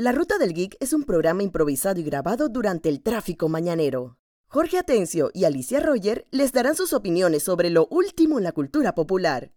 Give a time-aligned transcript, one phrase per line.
[0.00, 4.16] La Ruta del Geek es un programa improvisado y grabado durante el tráfico mañanero.
[4.48, 8.94] Jorge Atencio y Alicia Roger les darán sus opiniones sobre lo último en la cultura
[8.94, 9.52] popular.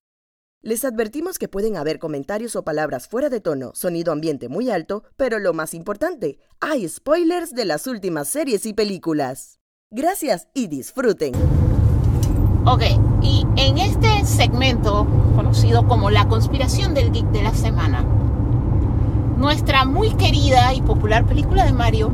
[0.62, 5.06] Les advertimos que pueden haber comentarios o palabras fuera de tono, sonido ambiente muy alto,
[5.16, 9.62] pero lo más importante, hay spoilers de las últimas series y películas.
[9.92, 11.32] Gracias y disfruten.
[12.66, 12.82] Ok,
[13.22, 15.08] y en este segmento,
[15.38, 18.23] conocido como la conspiración del geek de la semana,
[19.44, 22.12] nuestra muy querida y popular película de Mario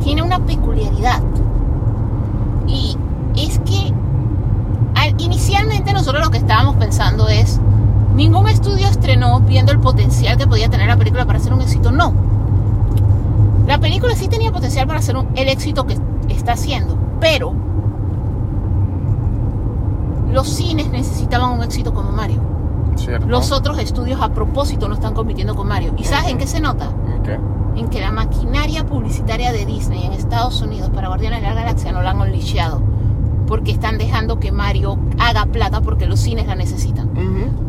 [0.00, 1.22] tiene una peculiaridad.
[2.66, 2.96] Y
[3.34, 3.92] es que
[5.16, 7.58] inicialmente nosotros lo que estábamos pensando es,
[8.14, 11.90] ningún estudio estrenó viendo el potencial que podía tener la película para ser un éxito.
[11.90, 12.12] No.
[13.66, 15.96] La película sí tenía potencial para ser el éxito que
[16.28, 17.54] está haciendo, pero
[20.30, 22.40] los cines necesitaban un éxito como Mario.
[23.26, 25.94] Los otros estudios a propósito no están compitiendo con Mario.
[25.96, 26.90] ¿Y sabes en qué se nota?
[27.76, 31.92] En que la maquinaria publicitaria de Disney en Estados Unidos para Guardianes de la Galaxia
[31.92, 32.82] no la han unleashado.
[33.46, 37.10] Porque están dejando que Mario haga plata porque los cines la necesitan.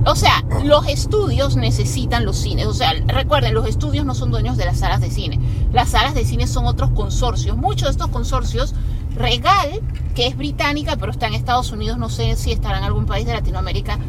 [0.06, 2.68] O sea, los estudios necesitan los cines.
[2.68, 5.40] O sea, recuerden, los estudios no son dueños de las salas de cine.
[5.72, 7.58] Las salas de cine son otros consorcios.
[7.58, 8.76] Muchos de estos consorcios
[9.16, 9.82] Regal,
[10.16, 13.26] que es británica, pero está en Estados Unidos, no sé si estará en algún país
[13.26, 14.00] de Latinoamérica,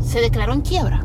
[0.00, 1.04] se declaró en quiebra.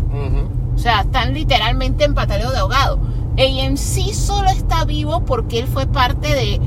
[0.76, 3.00] O sea, están literalmente en pataleo de ahogado.
[3.38, 6.62] AMC solo está vivo porque él fue parte de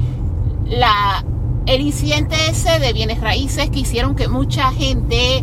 [0.64, 1.24] la
[1.66, 5.42] el incidente ese de bienes raíces que hicieron que mucha gente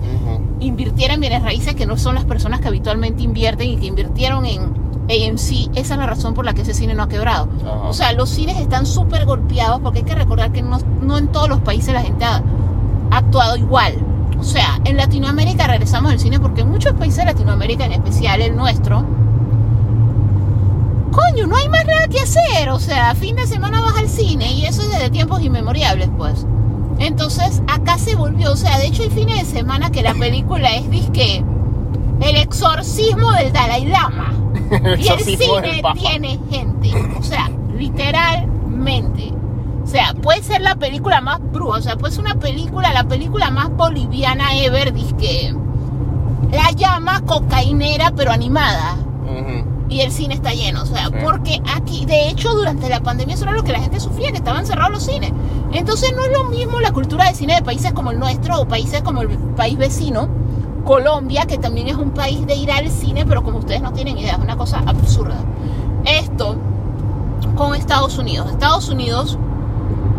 [0.61, 4.45] invirtiera en bienes raíces que no son las personas que habitualmente invierten y que invirtieron
[4.45, 4.61] en
[5.09, 5.75] AMC.
[5.75, 7.49] Esa es la razón por la que ese cine no ha quebrado.
[7.85, 11.27] O sea, los cines están súper golpeados porque hay que recordar que no, no en
[11.27, 12.41] todos los países la gente ha
[13.11, 13.95] actuado igual.
[14.43, 18.41] O sea, en Latinoamérica regresamos al cine porque en muchos países de Latinoamérica, en especial
[18.41, 19.05] el nuestro,
[21.13, 22.69] coño, no hay más nada que hacer.
[22.71, 26.45] O sea, fin de semana vas al cine y eso es desde tiempos inmemoriales, pues.
[26.99, 30.75] Entonces, acá se volvió, o sea, de hecho el fin de semana que la película
[30.75, 31.41] es disque
[32.19, 34.33] el exorcismo del Dalai Lama.
[34.99, 36.91] y el cine tiene gente.
[37.17, 39.31] O sea, literalmente.
[39.83, 43.03] O sea, puede ser la película más bruja, o sea, puede ser una película, la
[43.03, 45.53] película más boliviana ever, que
[46.51, 48.97] la llama cocainera pero animada.
[49.89, 53.43] Y el cine está lleno, o sea, porque aquí, de hecho, durante la pandemia eso
[53.43, 55.31] era lo que la gente sufría, que estaban cerrados los cines.
[55.71, 58.67] Entonces no es lo mismo la cultura de cine de países como el nuestro o
[58.67, 60.29] países como el país vecino,
[60.85, 64.17] Colombia, que también es un país de ir al cine, pero como ustedes no tienen
[64.17, 65.35] idea, es una cosa absurda.
[66.05, 66.55] Esto
[67.55, 68.49] con Estados Unidos.
[68.49, 69.37] Estados Unidos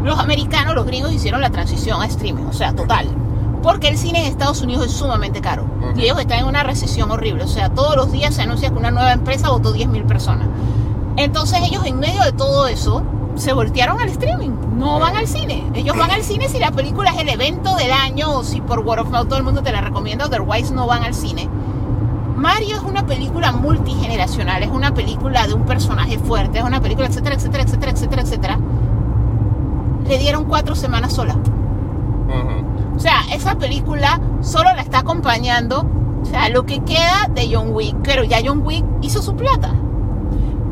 [0.04, 3.08] los americanos, los gringos hicieron la transición a streaming, o sea, total.
[3.62, 5.64] Porque el cine en Estados Unidos es sumamente caro.
[5.96, 7.44] Y ellos están en una recesión horrible.
[7.44, 10.48] O sea, todos los días se anuncia que una nueva empresa votó 10.000 personas.
[11.16, 13.02] Entonces ellos en medio de todo eso
[13.36, 14.50] se voltearon al streaming.
[14.76, 15.64] No van al cine.
[15.72, 18.80] Ellos van al cine si la película es el evento del año o si por
[18.80, 20.26] word of mouth todo el mundo te la recomienda.
[20.26, 21.48] Otherwise no van al cine.
[22.36, 24.62] Mario es una película multigeneracional.
[24.62, 26.58] Es una película de un personaje fuerte.
[26.58, 28.58] Es una película, etcétera, etcétera, etcétera, etcétera, etcétera
[30.06, 31.36] le dieron cuatro semanas sola.
[32.94, 35.84] O sea, esa película solo la está acompañando,
[36.22, 39.74] o sea, lo que queda de John Wick, pero ya John Wick hizo su plata.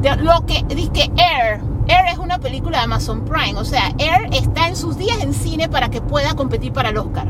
[0.01, 4.29] De lo que dice Air, Air es una película de Amazon Prime, o sea, Air
[4.33, 7.27] está en sus días en cine para que pueda competir para el Oscar.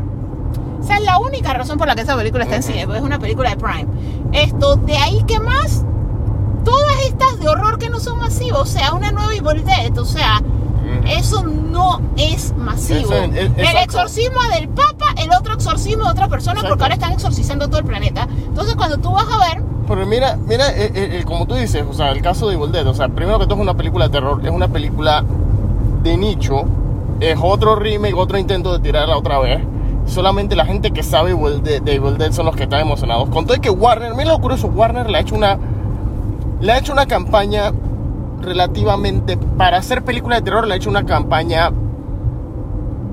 [0.80, 2.98] O sea, es la única razón por la que esa película está en cine, porque
[2.98, 3.86] es una película de Prime.
[4.32, 5.84] Esto, de ahí que más,
[6.64, 10.04] todas estas de horror que no son masivos, o sea, una nueva Evil Dead, o
[10.04, 10.42] sea,
[11.06, 13.12] eso no es masivo.
[13.12, 17.78] el exorcismo del Papa, el otro exorcismo de otra persona, porque ahora están exorcizando todo
[17.78, 18.28] el planeta.
[18.46, 19.62] Entonces, cuando tú vas a ver.
[19.88, 22.72] Pero mira, mira, eh, eh, eh, como tú dices, o sea, el caso de Evil
[22.72, 25.24] Dead, o sea, primero que todo es una película de terror, es una película
[26.02, 26.64] de nicho,
[27.20, 29.60] es otro remake, otro intento de tirarla otra vez.
[30.06, 33.28] Solamente la gente que sabe de Evil Dead son los que están emocionados.
[33.28, 35.58] Con todo que Warner, mira lo curioso, Warner le ha hecho una,
[36.60, 37.72] le ha hecho una campaña
[38.42, 41.70] relativamente, para hacer películas de terror, le ha hecho una campaña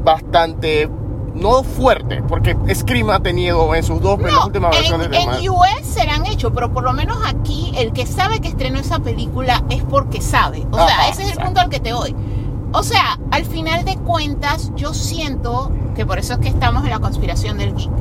[0.04, 0.90] bastante,
[1.36, 6.02] no fuerte, porque Scream ha tenido en sus dos últimas versiones en, En US se
[6.02, 9.84] han hecho, pero por lo menos aquí, el que sabe que estrenó esa película es
[9.84, 10.66] porque sabe.
[10.72, 12.16] O sea, ese es el punto al que te voy.
[12.72, 16.92] O sea, al final de cuentas, yo siento que por eso es que estamos en
[16.92, 17.92] la conspiración del geek.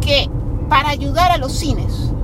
[0.00, 0.30] Que
[0.68, 2.14] para ayudar a los cines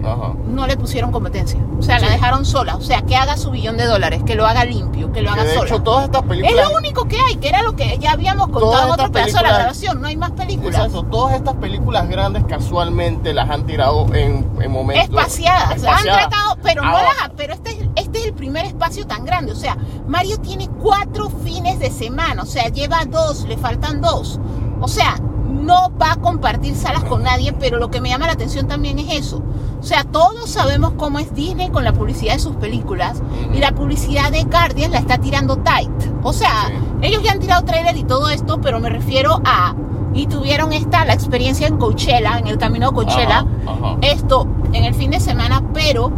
[0.47, 1.61] no le pusieron competencia.
[1.79, 2.77] O sea, la dejaron sola.
[2.77, 5.45] O sea, que haga su billón de dólares, que lo haga limpio, que lo haga
[5.45, 6.65] de Hecho, todas estas películas...
[6.65, 9.39] Es lo único que hay, que era lo que ya habíamos contado en otro pedazo
[9.39, 10.01] de la grabación.
[10.01, 10.87] No hay más películas.
[10.87, 11.05] Exacto.
[11.05, 15.05] Todas estas películas grandes casualmente las han tirado en, en momentos...
[15.05, 15.85] Espaciadas.
[15.85, 17.31] Han tratado, pero no las...
[17.37, 19.53] Pero este es, este es el primer espacio tan grande.
[19.53, 19.77] O sea,
[20.07, 24.41] Mario tiene cuatro fines de semana, o sea, lleva dos, le faltan dos.
[24.81, 25.17] O sea,
[25.61, 28.99] no va a compartir salas con nadie, pero lo que me llama la atención también
[28.99, 29.43] es eso.
[29.79, 33.23] O sea, todos sabemos cómo es Disney con la publicidad de sus películas
[33.55, 35.91] y la publicidad de Guardian la está tirando tight.
[36.23, 36.75] O sea, Sí.
[37.03, 39.75] ellos ya han tirado trailer y todo esto, pero me refiero a
[40.13, 43.97] y tuvieron esta la experiencia en Coachella, en el camino a Coachella, Ajá, ajá.
[44.03, 46.11] esto en el fin de semana, pero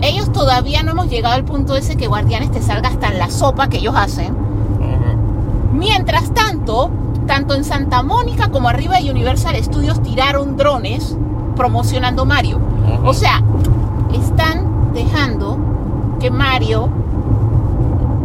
[0.00, 3.28] ellos todavía no hemos llegado al punto ese que Guardianes te salga hasta en la
[3.30, 4.34] sopa que ellos hacen.
[5.72, 6.90] Mientras tanto,
[7.26, 11.16] tanto en Santa Mónica como arriba de Universal Studios tiraron drones
[11.56, 12.60] promocionando Mario.
[13.04, 13.42] O sea,
[14.12, 15.58] están dejando
[16.20, 16.88] que Mario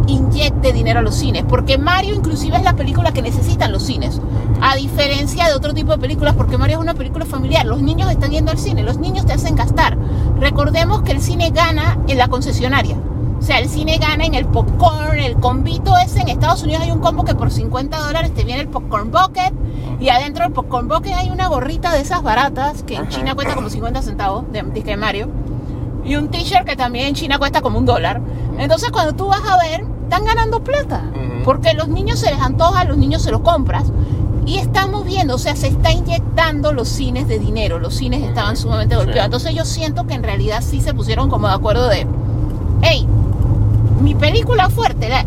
[0.06, 4.20] inyecte dinero a los cines, porque Mario inclusive es la película que necesitan los cines,
[4.60, 8.10] a diferencia de otro tipo de películas, porque Mario es una película familiar, los niños
[8.10, 9.98] están yendo al cine, los niños te hacen gastar.
[10.38, 12.96] Recordemos que el cine gana en la concesionaria.
[13.38, 16.20] O sea, el cine gana en el popcorn, el combito ese.
[16.20, 19.52] En Estados Unidos hay un combo que por 50 dólares te viene el popcorn bucket.
[20.00, 23.08] Y adentro del popcorn bucket hay una gorrita de esas baratas que en.
[23.08, 25.28] China cuesta como 50 centavos de disque Mario.
[26.04, 28.20] Y un t-shirt que también en China cuesta como un dólar.
[28.58, 31.04] Entonces cuando tú vas a ver, están ganando plata.
[31.44, 33.84] Porque los niños se les antoja, los niños se los compras.
[34.46, 37.78] Y estamos viendo, o sea, se está inyectando los cines de dinero.
[37.78, 39.26] Los cines estaban sumamente golpeados.
[39.26, 42.06] Entonces yo siento que en realidad sí se pusieron como de acuerdo de,
[42.82, 43.06] hey,
[44.00, 45.24] mi película fuerte, la-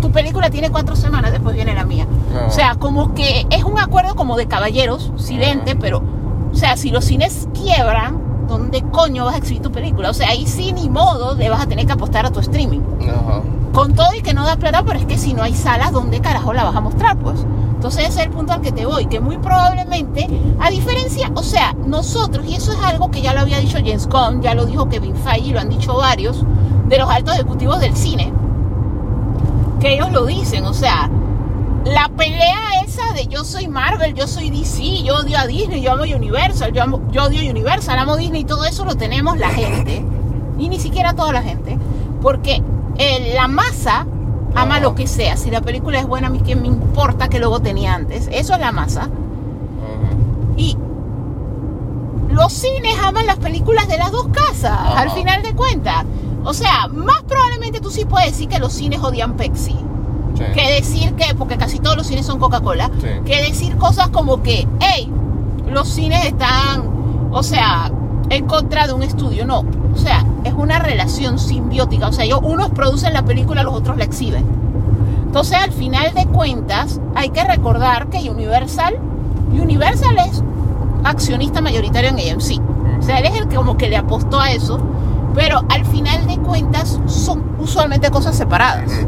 [0.00, 2.06] tu película tiene cuatro semanas, después viene la mía.
[2.32, 2.46] No.
[2.46, 5.80] O sea, como que es un acuerdo como de caballeros, silente, Ujú.
[5.80, 6.02] pero,
[6.52, 8.18] o sea, si los cines quiebran,
[8.48, 10.10] ¿dónde coño vas a exhibir tu película?
[10.10, 12.80] O sea, ahí sí ni modo le vas a tener que apostar a tu streaming.
[13.72, 16.20] Con todo y que no da plata, pero es que si no hay salas, ¿dónde
[16.20, 17.16] carajo la vas a mostrar?
[17.18, 17.44] Pues.
[17.74, 20.28] Entonces ese es el punto al que te voy, que muy probablemente,
[20.60, 24.06] a diferencia, o sea, nosotros, y eso es algo que ya lo había dicho James
[24.08, 26.44] Gunn, ya lo dijo Kevin Feige, lo han dicho varios,
[26.90, 28.30] de los altos ejecutivos del cine,
[29.80, 31.08] que ellos lo dicen, o sea,
[31.86, 35.92] la pelea esa de yo soy Marvel, yo soy DC, yo odio a Disney, yo
[35.92, 40.04] amo Universal, yo, amo- yo odio Universal, amo Disney, todo eso lo tenemos la gente,
[40.58, 41.78] y ni siquiera toda la gente,
[42.20, 42.62] porque
[42.98, 44.06] eh, la masa
[44.54, 47.38] ama lo que sea, si la película es buena, a mí que me importa que
[47.38, 49.08] luego tenía antes, eso es la masa,
[50.56, 50.76] y
[52.30, 56.04] los cines aman las películas de las dos casas, al final de cuentas.
[56.44, 59.76] O sea, más probablemente tú sí puedes decir que los cines odian Pepsi
[60.36, 60.44] Sí.
[60.54, 63.08] que decir que, porque casi todos los cines son Coca-Cola, Sí.
[63.26, 65.10] que decir cosas como que, hey,
[65.70, 66.84] los cines están,
[67.30, 67.90] o sea,
[68.30, 69.44] en contra de un estudio.
[69.44, 69.60] No,
[69.92, 72.08] o sea, es una relación simbiótica.
[72.08, 74.44] O sea, ellos, unos producen la película, los otros la exhiben.
[75.26, 78.96] Entonces, al final de cuentas, hay que recordar que Universal,
[79.52, 80.42] Universal es
[81.04, 82.60] accionista mayoritario en AMC.
[82.98, 84.80] O sea, él es el que como que le apostó a eso,
[85.34, 89.06] pero al final de cuentas son usualmente cosas separadas.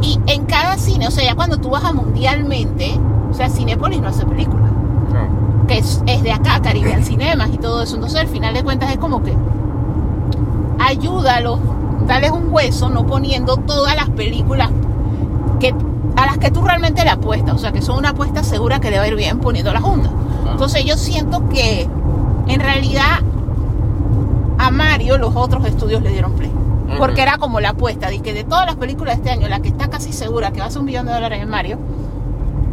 [0.00, 2.98] Y en cada cine, o sea, ya cuando tú vas a mundialmente,
[3.30, 4.66] o sea, Cinépolis no hace película,
[5.12, 5.66] No.
[5.66, 7.94] que es, es de acá, Caribbean Cinemas y todo eso.
[7.94, 9.34] Entonces, al final de cuentas, es como que
[10.80, 11.60] ayúdalos,
[12.06, 14.70] dales un hueso, no poniendo todas las películas
[15.60, 15.74] que,
[16.16, 18.90] a las que tú realmente le apuestas, o sea, que son una apuesta segura que
[18.90, 20.10] le va a ir bien poniendo la junta.
[20.50, 21.88] Entonces, yo siento que
[22.48, 23.20] en realidad
[24.62, 26.52] a Mario los otros estudios le dieron play.
[26.98, 29.60] Porque era como la apuesta de que de todas las películas de este año, la
[29.60, 31.78] que está casi segura que va a ser un billón de dólares en Mario,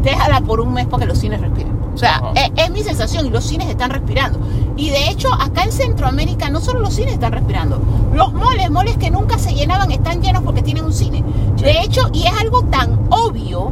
[0.04, 1.80] déjala por un mes para que los cines respiren.
[1.94, 2.32] O sea, Ajá.
[2.36, 4.40] es, es mi sensación y los cines están respirando.
[4.78, 7.82] Y de hecho, acá en Centroamérica no solo los cines están respirando,
[8.14, 11.24] los moles, moles que nunca se llenaban, están llenos porque tienen un cine.
[11.56, 11.64] Sí.
[11.64, 13.72] De hecho, y es algo tan obvio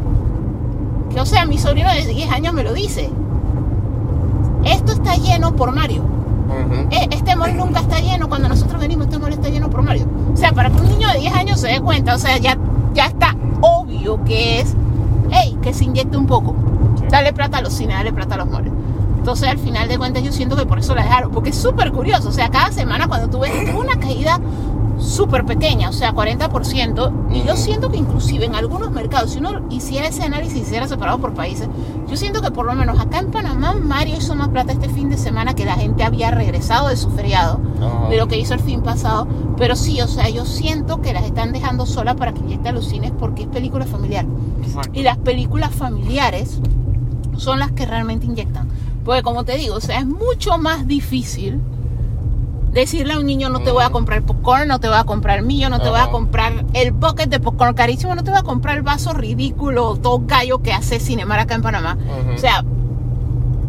[1.14, 3.12] que, o sea, mi sobrino de 10 años me lo dice.
[4.64, 6.17] Esto está lleno por Mario.
[6.48, 6.88] Ujú.
[6.92, 8.28] E- Este mall nunca está lleno.
[8.30, 10.06] Cuando nosotros venimos, este mall está lleno por Mario.
[10.34, 12.58] O sea, para que un niño de 10 años se dé cuenta, o sea, ya,
[12.94, 14.76] ya está obvio que es,
[15.32, 16.56] hey, que se inyecte un poco.
[17.00, 17.06] Sí.
[17.10, 18.72] Dale plata a los cines, dale plata a los malls.
[19.18, 21.32] Entonces, al final de cuentas, yo siento que por eso la dejaron.
[21.32, 22.30] Porque es súper curioso.
[22.30, 24.40] O sea, cada semana cuando tú ves, una caída
[24.98, 27.12] súper pequeña, o sea, 40%.
[27.32, 31.20] Y yo siento que inclusive en algunos mercados, si uno hiciera ese análisis, hiciera separado
[31.20, 31.68] por países,
[32.08, 35.10] yo siento que por lo menos acá en Panamá, Mario hizo más plata este fin
[35.10, 38.10] de semana que la gente había regresado de su feriado, Ajá.
[38.10, 39.28] de lo que hizo el fin pasado.
[39.58, 42.72] Pero sí, o sea, yo siento que las están dejando sola para que inyecten a
[42.72, 44.26] los cines porque es película familiar.
[44.64, 44.92] Exacto.
[44.94, 46.60] Y las películas familiares
[47.38, 48.68] son las que realmente inyectan.
[49.04, 51.62] Porque como te digo, o sea, es mucho más difícil
[52.82, 53.94] decirle a un niño no te voy a Mm.
[53.94, 57.30] comprar popcorn, no te voy a comprar mío, no te voy a comprar el bucket
[57.30, 61.00] de popcorn carísimo, no te voy a comprar el vaso ridículo, todo gallo que hace
[61.00, 61.98] Cinemar acá en Panamá.
[62.34, 62.64] O sea,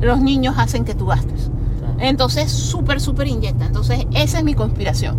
[0.00, 1.50] los niños hacen que tú gastes.
[1.98, 3.66] Entonces, súper, súper inyecta.
[3.66, 5.16] Entonces, esa es mi conspiración.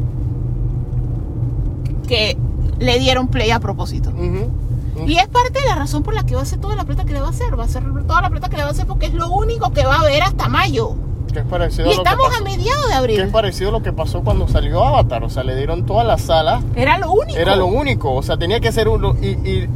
[2.08, 2.38] que
[2.80, 4.12] le dieron play a propósito.
[5.06, 7.06] Y es parte de la razón por la que va a hacer toda la plata
[7.06, 7.58] que le va a hacer.
[7.58, 9.72] Va a hacer toda la plata que le va a hacer porque es lo único
[9.72, 10.96] que va a haber hasta mayo.
[11.34, 13.28] Que es parecido Y a lo que estamos a mediados de que es abril.
[13.30, 15.24] parecido a lo que pasó cuando salió Avatar.
[15.24, 16.64] O sea, le dieron todas las salas.
[16.76, 17.38] Era lo único.
[17.38, 18.14] Era lo único.
[18.14, 19.16] O sea, tenía que ser uno.
[19.22, 19.68] Y,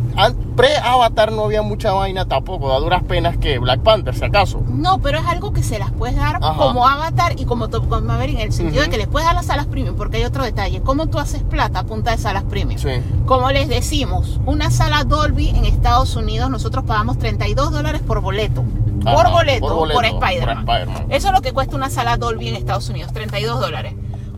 [0.56, 2.72] pre-Avatar no había mucha vaina tampoco.
[2.72, 4.62] A duras penas que Black Panther, si acaso.
[4.68, 6.58] No, pero es algo que se las puedes dar Ajá.
[6.58, 9.36] como Avatar y como Top Gun Maverick en el sentido de que les puedes dar
[9.36, 10.82] las salas premium, porque hay otro detalle.
[10.82, 12.80] ¿Cómo tú haces plata a punta de salas premium?
[12.80, 12.90] Sí.
[13.26, 18.64] Como les decimos, una sala Dolby en Estados Unidos nosotros pagamos 32 dólares por boleto.
[19.06, 20.66] Ajá, por, boleto, por boleto, por Spider-Man.
[20.66, 21.12] por Spider-Man.
[21.12, 23.94] Eso es lo que cuesta una sala Dolby en Estados Unidos, 32 dólares.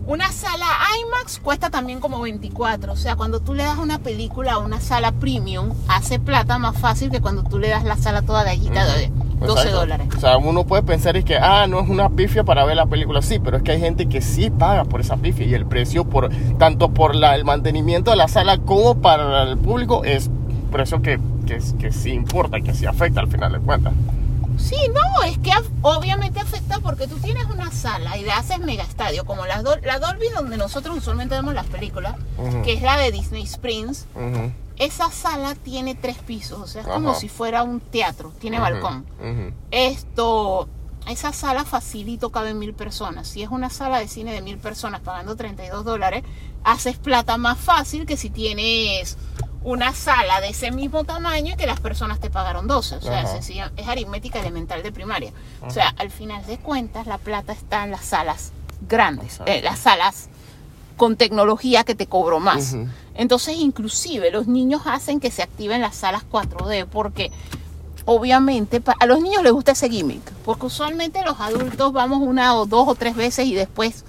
[0.07, 0.67] Una sala
[1.01, 2.93] IMAX cuesta también como 24.
[2.93, 6.77] O sea, cuando tú le das una película a una sala premium, hace plata más
[6.77, 9.72] fácil que cuando tú le das la sala toda gallita de 12 Exacto.
[9.72, 10.07] dólares.
[10.15, 12.86] O sea, uno puede pensar es que, ah, no es una pifia para ver la
[12.86, 13.24] película.
[13.24, 16.05] Sí, pero es que hay gente que sí paga por esa pifia y el precio,
[16.05, 16.29] por
[16.60, 20.29] tanto por la, el mantenimiento de la sala como para el público, es
[20.72, 23.93] precio que, que, que sí importa, que sí afecta al final de cuentas.
[24.57, 28.83] Sí, no, es que obviamente afecta porque tú tienes una sala y le haces mega
[28.83, 32.15] estadio, como las Dol- la Dolby donde nosotros usualmente vemos las películas,
[32.63, 34.05] que es la de Disney Springs.
[34.77, 39.05] Esa sala tiene tres pisos, o sea, es como si fuera un teatro, tiene balcón.
[39.71, 40.67] Esto,
[41.07, 43.27] esa sala facilito caben mil personas.
[43.27, 46.24] Si es una sala de cine de mil personas pagando 32 dólares,
[46.63, 49.17] haces plata más fácil que si tienes
[49.65, 52.95] una sala de ese mismo tamaño y que las personas te pagaron 12.
[52.98, 55.31] O sea, sencilla- es aritmética elemental de primaria.
[55.62, 58.51] O sea, al final de cuentas, la plata está en las salas
[58.88, 60.29] grandes, eh, las salas
[60.98, 62.74] con tecnología que te cobro más.
[63.15, 67.31] Entonces, inclusive, los niños hacen que se activen las salas 4D porque
[68.05, 72.65] obviamente a los niños les gusta ese gimmick, porque usualmente los adultos vamos una o
[72.65, 74.05] dos o tres veces y después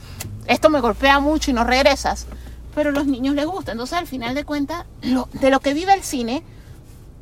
[0.47, 2.27] esto me golpea mucho y no regresas,
[2.77, 3.73] pero a los niños les gusta.
[3.73, 6.45] Entonces, al final de cuentas, lo- de lo que vive el cine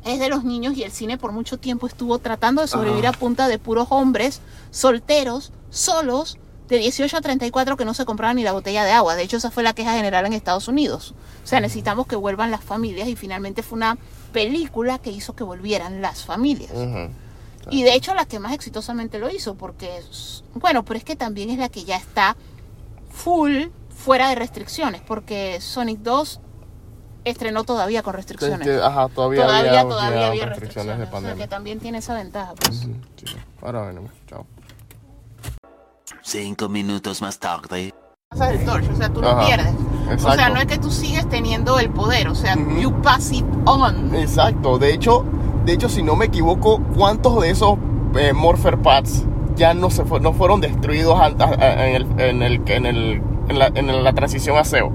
[0.03, 3.15] es de los niños y el cine por mucho tiempo estuvo tratando de sobrevivir Ajá.
[3.15, 8.35] a punta de puros hombres solteros, solos, de 18 a 34 que no se compraban
[8.35, 9.15] ni la botella de agua.
[9.15, 11.13] De hecho, esa fue la queja general en Estados Unidos.
[11.43, 13.97] O sea, necesitamos que vuelvan las familias y finalmente fue una
[14.33, 16.71] película que hizo que volvieran las familias.
[17.71, 19.89] Y de hecho la que más exitosamente lo hizo, porque,
[20.55, 22.35] bueno, pero es que también es la que ya está
[23.11, 23.67] full
[24.05, 26.39] fuera de restricciones, porque Sonic 2
[27.23, 28.67] estrenó todavía con restricciones.
[28.67, 30.85] que, ajá, todavía, todavía, había, todavía había restricciones restricciones.
[30.87, 31.47] de o sea, que pandemia.
[31.47, 32.53] también tiene esa ventaja.
[32.53, 32.83] Pues.
[32.85, 33.35] Ujú, sí.
[33.63, 34.45] Ahora venimos, chao.
[36.21, 37.93] Cinco minutos más tarde.
[38.29, 39.73] Pasas el torch, o sea, tú lo Ajá, pierdes.
[39.73, 40.53] O sea, exacto.
[40.53, 42.77] no es que tú sigues teniendo el poder, o sea, Ujú.
[42.79, 44.13] you pass it on.
[44.15, 45.25] Exacto, de hecho,
[45.65, 47.77] de hecho, si no me equivoco, ¿cuántos de esos
[48.17, 49.23] eh, Morpher Pads
[49.55, 53.67] ya no se fue- no fueron destruidos en, el, en, el, en, el, en, la,
[53.67, 54.91] en la transición a SEO?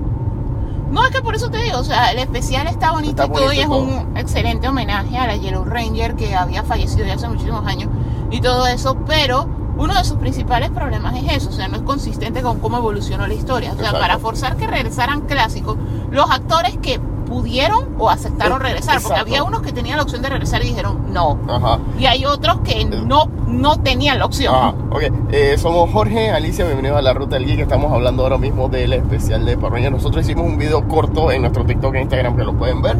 [0.90, 3.28] No, es que por eso te digo, o sea, el especial está bonito Está y
[3.28, 3.78] todo bonito y es todo.
[3.78, 7.88] un excelente homenaje a la Yellow Ranger que había fallecido ya hace muchísimos años
[8.30, 11.82] y todo eso, pero uno de sus principales problemas es eso, o sea, no es
[11.82, 13.70] consistente con cómo evolucionó la historia.
[13.70, 14.00] O sea, Exacto.
[14.00, 15.76] para forzar que regresaran clásicos,
[16.10, 20.20] los actores que pudieron o aceptaron Eh, regresar, porque había unos que tenían la opción
[20.20, 21.38] de regresar y dijeron no.
[21.48, 21.78] Ajá.
[21.98, 24.52] Y hay otros que no, no tenían la opción.
[24.54, 25.02] Ah, ok.
[25.30, 27.60] Eh, somos Jorge, Alicia, bienvenidos a La Ruta del Geek.
[27.60, 29.92] Estamos hablando ahora mismo del especial de Rangers.
[29.92, 32.96] Nosotros hicimos un video corto en nuestro TikTok e Instagram que lo pueden ver,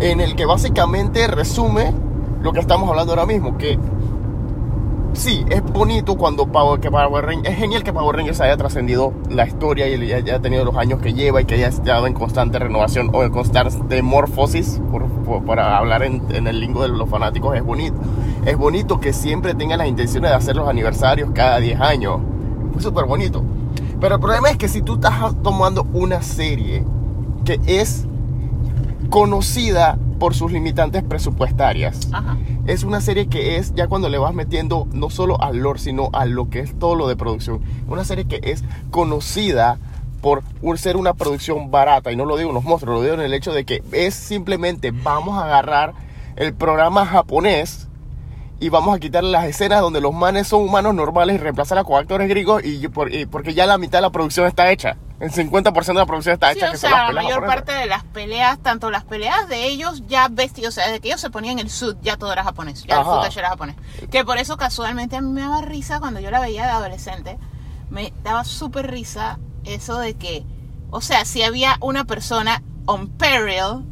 [0.00, 1.94] en el que básicamente resume
[2.42, 3.78] lo que estamos hablando ahora mismo, que
[5.14, 9.12] sí, es bonito cuando Power, que Power Rangers, es genial que Power Rangers haya trascendido
[9.30, 12.58] la historia y haya tenido los años que lleva y que haya estado en constante
[12.58, 15.06] renovación o en constante morfosis, por,
[15.44, 17.96] para hablar en, el lingo de los fanáticos, es bonito.
[18.44, 22.20] Es bonito que siempre tengan las intenciones de hacer los aniversarios cada 10 años.
[22.76, 23.42] Es súper bonito.
[24.00, 26.84] Pero el problema es que si tú estás tomando una serie
[27.44, 28.06] que es
[29.08, 32.36] conocida por sus limitantes presupuestarias, Ajá.
[32.66, 36.10] es una serie que es ya cuando le vas metiendo no solo al lore, sino
[36.12, 37.60] a lo que es todo lo de producción.
[37.88, 39.78] Una serie que es conocida
[40.20, 40.42] por
[40.76, 43.52] ser una producción barata, y no lo digo unos monstruos, lo digo en el hecho
[43.52, 45.92] de que es simplemente vamos a agarrar
[46.36, 47.88] el programa japonés
[48.60, 51.96] y vamos a quitarle las escenas donde los manes son humanos normales y reemplazarla con
[51.98, 54.96] actores griegos y, por- y porque ya la mitad de la producción está hecha.
[55.20, 56.68] El 50% de la producción está Sí, hecha.
[56.68, 59.66] o que sea, son las la mayor parte de las peleas, tanto las peleas de
[59.66, 62.42] ellos ya vestidos, o sea, desde que ellos se ponían el suit, ya todo era
[62.44, 63.76] japonés, ya el footage era japonés.
[64.10, 67.38] Que por eso casualmente a mí me daba risa cuando yo la veía de adolescente,
[67.90, 70.44] me daba súper risa eso de que,
[70.90, 73.84] o sea, si había una persona on peril.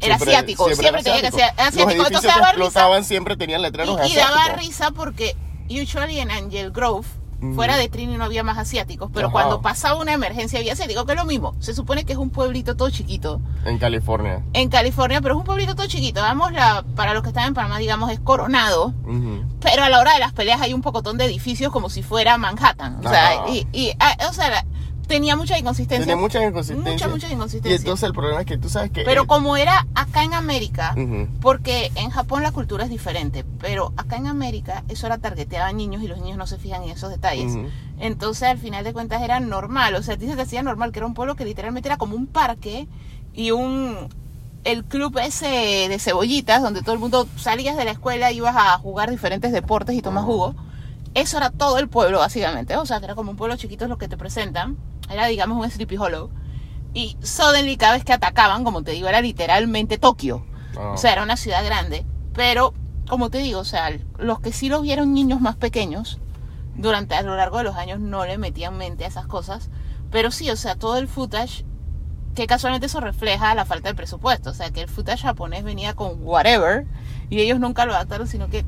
[0.00, 3.02] Era asiático, siempre tenía que ser asiático, entonces daba risa.
[3.02, 5.36] siempre tenían letreros y, y daba risa porque
[5.68, 7.06] usually en Angel Grove.
[7.54, 9.32] Fuera de Trini no había más asiáticos, pero Ajá.
[9.32, 11.54] cuando pasaba una emergencia había asiáticos, que es lo mismo.
[11.58, 14.44] Se supone que es un pueblito todo chiquito En California.
[14.52, 16.20] en California, pero es un pueblito todo chiquito.
[16.20, 18.92] Vamos, la, para los que están en Panamá, digamos, es Coronado.
[19.62, 22.36] Pero a la hora de las peleas hay un pocotón de edificios como si fuera
[22.36, 22.98] Manhattan.
[22.98, 23.48] O sea, Ajá.
[23.48, 24.62] y, y, ah, o sea
[25.10, 26.06] tenía mucha inconsistencia.
[26.06, 26.94] Tiene muchas inconsistencias.
[26.94, 27.80] Muchas, muchas Y inconsistencias.
[27.80, 29.02] entonces el problema es que tú sabes que...
[29.02, 30.94] Pero como era acá en América,
[31.40, 35.72] porque en Japón la cultura es diferente, pero acá en América eso era targeteado a
[35.72, 37.52] niños y los niños no se fijan en esos detalles.
[37.98, 41.06] Entonces al final de cuentas era normal, o sea, dice que hacía normal, que era
[41.06, 42.86] un pueblo que literalmente era como un parque
[43.34, 44.08] y un
[44.62, 45.46] el club ese
[45.88, 49.96] de cebollitas donde todo el mundo salías de la escuela ibas a jugar diferentes deportes
[49.96, 50.54] y tomas jugo.
[51.14, 53.98] Eso era todo el pueblo básicamente, o sea, que era como un pueblo chiquito lo
[53.98, 54.76] que te presentan.
[55.10, 56.30] Era digamos un Sleepy Hollow.
[56.94, 60.44] Y suddenly cada vez que atacaban, como te digo, era literalmente Tokio.
[60.76, 60.92] Ah.
[60.94, 62.74] O sea, era una ciudad grande, pero
[63.08, 66.20] como te digo, o sea, los que sí lo vieron niños más pequeños,
[66.76, 69.68] durante a lo largo de los años no le metían mente a esas cosas,
[70.10, 71.64] pero sí, o sea, todo el footage,
[72.34, 75.94] que casualmente eso refleja la falta de presupuesto, o sea, que el footage japonés venía
[75.94, 76.86] con whatever
[77.28, 78.64] y ellos nunca lo adaptaron, sino que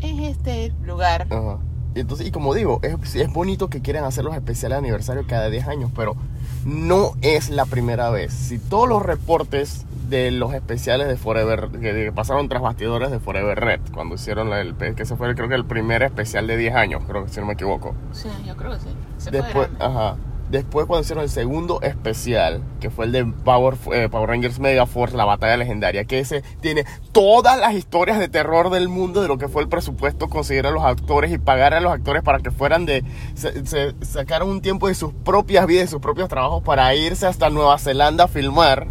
[0.00, 1.26] es este lugar.
[1.30, 5.24] Y entonces, y como digo, es, es bonito que quieran hacer los especiales de aniversario
[5.26, 6.16] cada 10 años, pero
[6.64, 8.32] no es la primera vez.
[8.32, 13.20] Si todos los reportes de los especiales de Forever, que, que pasaron tras bastidores de
[13.20, 16.56] Forever Red, cuando hicieron la- el, que ese fue creo que el primer especial de
[16.56, 17.94] 10 años, creo que si no me equivoco.
[18.12, 18.88] Sí, yo creo que sí.
[19.18, 20.16] Se Después, ajá.
[20.50, 24.86] Después cuando hicieron el segundo especial, que fue el de Power, eh, Power Rangers Mega
[24.86, 29.28] Force, la batalla legendaria, que ese tiene todas las historias de terror del mundo de
[29.28, 32.38] lo que fue el presupuesto conseguir a los actores y pagar a los actores para
[32.38, 33.04] que fueran de...
[33.34, 37.26] Se, se sacaron un tiempo de sus propias vidas, de sus propios trabajos para irse
[37.26, 38.86] hasta Nueva Zelanda a filmar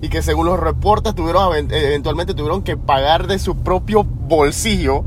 [0.00, 5.04] y que según los reportes tuvieron eh, eventualmente tuvieron que pagar de su propio bolsillo.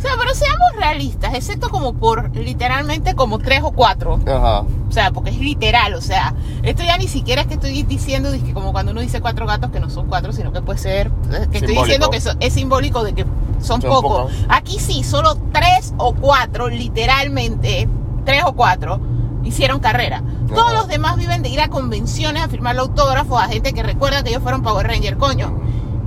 [0.00, 4.18] O sea, pero seamos realistas, excepto como por literalmente como tres o cuatro.
[4.26, 4.60] Ajá.
[4.88, 8.32] O sea, porque es literal, o sea, esto ya ni siquiera es que estoy diciendo
[8.32, 11.10] dizque como cuando uno dice cuatro gatos que no son cuatro, sino que puede ser,
[11.52, 13.24] que estoy diciendo que es simbólico de que
[13.60, 14.32] son, Son pocos.
[14.48, 17.86] Aquí sí, solo tres o cuatro, literalmente,
[18.24, 19.00] tres o cuatro,
[19.44, 20.22] hicieron carrera.
[20.48, 20.72] Todos Ajá.
[20.72, 24.30] los demás viven de ir a convenciones a firmar autógrafos a gente que recuerda que
[24.30, 25.60] ellos fueron Power Ranger, coño.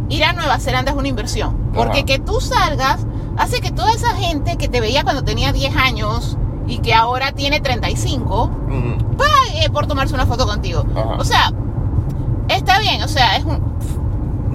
[0.10, 1.71] Ir a Nueva Zelanda es una inversión.
[1.73, 2.06] Porque Ajá.
[2.06, 3.06] que tú salgas
[3.37, 7.31] hace que toda esa gente que te veía cuando tenía 10 años y que ahora
[7.33, 9.15] tiene 35, Ujú.
[9.17, 10.85] pague por tomarse una foto contigo.
[11.17, 11.51] O sea,
[12.49, 13.73] está bien, o sea, es un...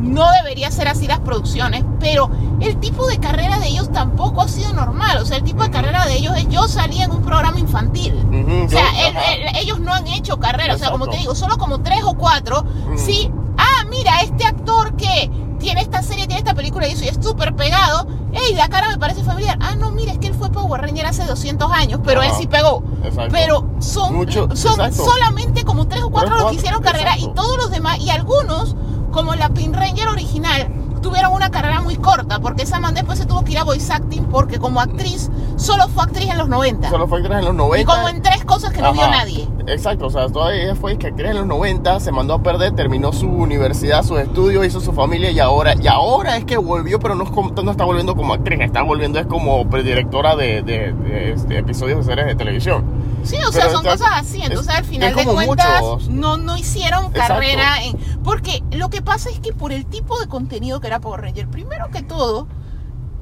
[0.01, 4.49] No debería ser así las producciones, pero el tipo de carrera de ellos tampoco ha
[4.49, 5.19] sido normal.
[5.19, 8.15] O sea, el tipo de carrera de ellos es yo salí en un programa infantil.
[8.15, 9.33] O sea, yo- el- ajá.
[9.35, 10.77] el- ellos no han hecho carrera.
[10.77, 12.65] O sea, como te digo, solo como tres o cuatro.
[12.97, 15.29] Sí, ah, mira, este actor que
[15.59, 18.07] tiene esta serie, tiene esta película y eso, y es súper pegado.
[18.33, 19.59] Ey, la cara me parece familiar.
[19.61, 22.47] Ah, no, mira, es que él fue Power Ranger hace 200 años, pero él sí
[22.47, 22.83] pegó.
[23.03, 23.31] Exacto.
[23.33, 25.05] Pero son, Mucho- son exacto.
[25.05, 28.11] solamente como tres o cuatro Tres, los que hicieron carrera y todos los demás, y
[28.11, 28.77] algunos,
[29.13, 30.69] como la Pin Ranger original,
[31.01, 33.93] tuvieron una carrera muy corta, porque esa man después se tuvo que ir a voice
[33.93, 36.91] acting porque como actriz, solo fue actriz en los 90.
[36.91, 37.81] Solo fue actriz en los 90.
[37.81, 39.49] y como en tres cosas que no vio nadie.
[39.67, 42.73] Exacto, o sea, todavía ella fue que actriz en los 90, se mandó a perder,
[42.75, 46.99] terminó su universidad, sus estudios, hizo su familia y ahora, y ahora es que volvió,
[46.99, 50.63] pero no, es como- no está volviendo como actriz, está volviendo es como directora de,
[50.63, 52.85] de- de, este, episodios de series de televisión.
[53.25, 54.41] Sí, o sea, son cosas así.
[54.43, 56.09] Entonces, es- al final de cuentas, muchos.
[56.09, 57.35] no, no hicieron Exacto.
[57.35, 57.97] carrera en.
[58.23, 61.49] Porque lo que pasa es que por el tipo de contenido que era Power Ranger,
[61.49, 62.47] primero que todo,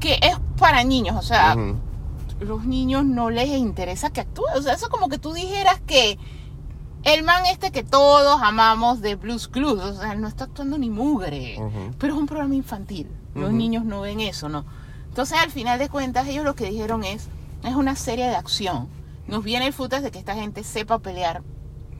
[0.01, 1.57] que es para niños, o sea,
[2.41, 4.45] los niños no les interesa que actúe.
[4.57, 6.19] O sea, eso como que tú dijeras que
[7.05, 10.91] el man este que todos amamos de Blues Clues, o sea, no está actuando ni
[10.91, 11.59] mugre.
[11.99, 13.09] Pero es un programa infantil.
[13.35, 14.65] Los niños no ven eso, ¿no?
[15.09, 17.29] Entonces, al final de cuentas, ellos lo que dijeron es,
[17.65, 18.89] es una serie de acción.
[19.29, 21.43] Nos viene el footage de que esta gente sepa pelear.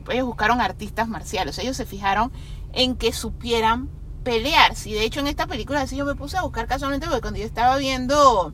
[0.09, 1.57] Ellos buscaron artistas marciales.
[1.59, 2.31] Ellos se fijaron
[2.73, 3.89] en que supieran
[4.23, 4.75] pelear.
[4.75, 7.39] Si de hecho en esta película así yo me puse a buscar casualmente porque cuando
[7.39, 8.53] yo estaba viendo...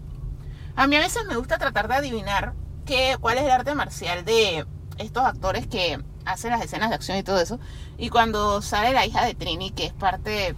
[0.76, 2.54] A mí a veces me gusta tratar de adivinar
[2.86, 4.66] qué, cuál es el arte marcial de
[4.98, 7.60] estos actores que hacen las escenas de acción y todo eso.
[7.98, 10.56] Y cuando sale la hija de Trini, que es parte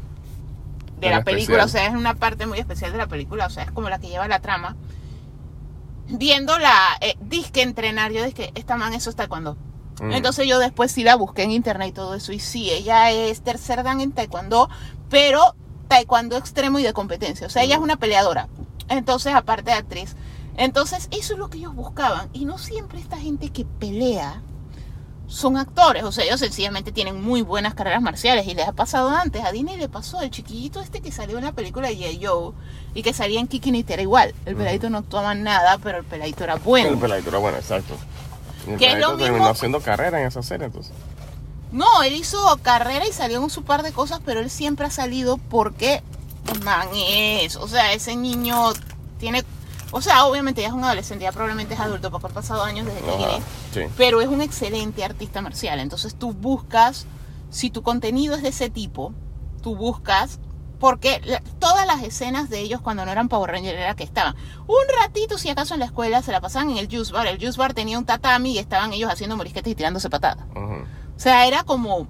[1.00, 3.64] de, la película, o sea, es una parte muy especial de la película, o sea,
[3.64, 4.76] es como la que lleva la trama.
[6.08, 9.58] Viendo la eh, disque entrenar, yo dije, esta man eso está cuando.
[10.02, 10.12] Mm.
[10.12, 12.32] Entonces yo después sí la busqué en internet y todo eso.
[12.32, 14.70] Y sí, ella es tercer dan en taekwondo,
[15.10, 15.56] pero
[15.88, 17.48] taekwondo extremo y de competencia.
[17.48, 18.48] O sea, ella es una peleadora.
[18.90, 20.16] Entonces, aparte de actriz.
[20.58, 22.30] Entonces, eso es lo que ellos buscaban.
[22.34, 24.42] Y no siempre esta gente que pelea
[25.28, 29.10] son actores, o sea, ellos sencillamente tienen muy buenas carreras marciales y les ha pasado
[29.10, 29.44] antes.
[29.44, 32.20] A Disney le pasó el chiquillito este que salió en la película de.
[32.22, 32.54] Joe
[32.94, 34.34] y que salía en Kiki era igual.
[34.46, 36.90] El peladito no actuaba nada, pero el peladito era bueno.
[36.90, 37.96] El peladito era bueno, exacto.
[38.78, 40.94] Que es lo terminó haciendo carrera en esa serie, entonces.
[41.72, 44.92] No, él hizo carrera y salió en su par de cosas, pero él siempre ha
[44.92, 46.02] salido porque
[46.64, 48.72] man es, o sea, ese niño
[49.20, 49.44] tiene,
[49.92, 52.86] o sea, obviamente ya es un adolescente, ya probablemente es adulto porque han pasado años
[52.86, 53.42] desde que Ajá, llegué,
[53.74, 53.94] sí.
[53.98, 55.80] pero es un excelente artista marcial.
[55.80, 57.06] Entonces tú buscas,
[57.50, 59.14] si tu contenido es de ese tipo,
[59.62, 60.40] tú buscas,
[60.80, 64.36] porque la- todas las escenas de ellos cuando no eran Power Rangers era que estaban
[64.68, 67.28] un ratito, si acaso en la escuela, se la pasaban en el Juice Bar.
[67.28, 70.46] El Juice Bar tenía un tatami y estaban ellos haciendo morisquetes y tirándose patadas.
[70.54, 72.08] O sea, era como,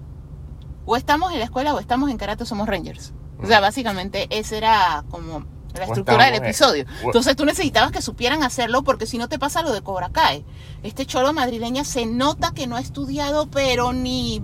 [0.85, 3.13] o estamos en la escuela o estamos en karate o somos rangers.
[3.41, 5.45] O sea, básicamente esa era como
[5.79, 6.85] la O estructura del episodio.
[7.03, 10.09] o- Entonces tú necesitabas que supieran hacerlo porque si no te pasa lo de Cobra
[10.09, 10.45] Kai.
[10.83, 14.41] Este cholo madrileña se nota que no ha estudiado, pero ni...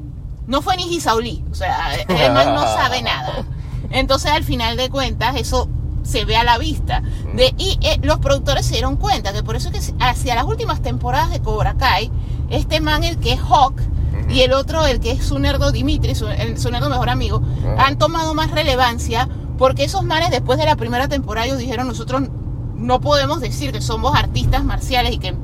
[0.48, 1.44] No fue ni Gisaulí.
[1.52, 3.46] O sea, el man no sabe nada.
[3.89, 5.67] Entonces al final de cuentas eso
[6.04, 7.04] se ve a la vista.
[7.36, 10.46] De, y eh, los productores se dieron cuenta que por eso es que hacia las
[10.46, 12.12] últimas temporadas de Cobra Kai,
[12.50, 13.76] este man, el que es Hawk,
[14.30, 17.41] y el otro, el que es su nerdo Dimitri, su, el, su nerdo mejor amigo,
[17.74, 17.88] Ajá.
[17.88, 19.28] han tomado más relevancia
[19.62, 22.24] porque esos manes después de la primera temporada ellos dijeron nosotros
[22.76, 25.36] no podemos decir que somos artistas marciales y que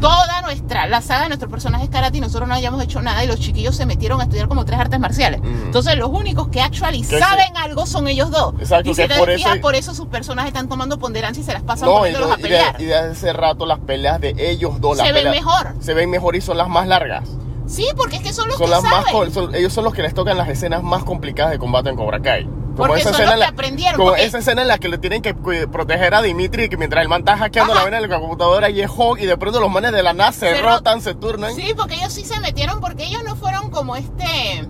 [0.00, 3.26] toda nuestra, la saga de nuestros personajes karate y nosotros no hayamos hecho nada y
[3.26, 5.42] los chiquillos se metieron a estudiar como tres artes marciales.
[5.44, 8.54] Entonces los únicos que actually saben algo son ellos dos.
[8.58, 11.44] Exacto, y si te por fijas, eso- por eso sus personajes están tomando ponderancia y
[11.44, 12.78] se las pasan No, poniéndolos a de, y, pelear.
[12.78, 14.96] de, y de hace rato las peleas de ellos dos.
[14.96, 15.74] Se las ven peleas- mejor.
[15.80, 17.28] Se ven mejor y son las más largas.
[17.66, 18.98] Sí, porque es que son los Son que las saben.
[19.26, 21.96] más son- ellos son los que les tocan las escenas más complicadas de combate en
[21.96, 22.48] Cobra Kai.
[22.76, 24.78] Como Porque esa son escena los en la- que aprendieron, Como esa escena en la
[24.78, 27.80] que le tienen que proteger a Dimitri, que mientras el man está hackeando Ajá.
[27.80, 30.12] la vena en la computadora y es Hawk, y de pronto los manes de la
[30.12, 31.54] NASA se, Se ro- rotan, se turnan.
[31.54, 34.68] Sí, porque ellos sí se metieron, porque ellos no fueron como este,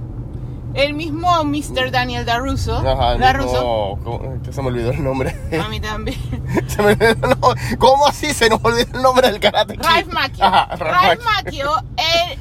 [0.74, 1.90] el mismo Mr.
[1.90, 2.76] Daniel Daruso.
[2.76, 3.98] Ajá, Daruso.
[4.44, 5.34] que se me olvidó el nombre.
[5.60, 6.16] A mí también.
[6.68, 7.76] Se me olvidó el nombre.
[7.78, 9.74] ¿Cómo así se nos olvidó el nombre del karate?
[9.76, 10.44] Ralph Macchio.
[10.44, 11.70] Ajá, Ralph, Ralph Macchio.
[11.72, 11.88] Macchio,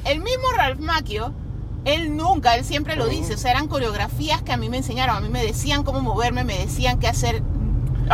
[0.04, 1.32] el, el mismo Ralph Macchio,
[1.86, 5.16] él nunca, él siempre lo dice, o sea, eran coreografías que a mí me enseñaron,
[5.16, 7.42] a mí me decían cómo moverme, me decían qué hacer.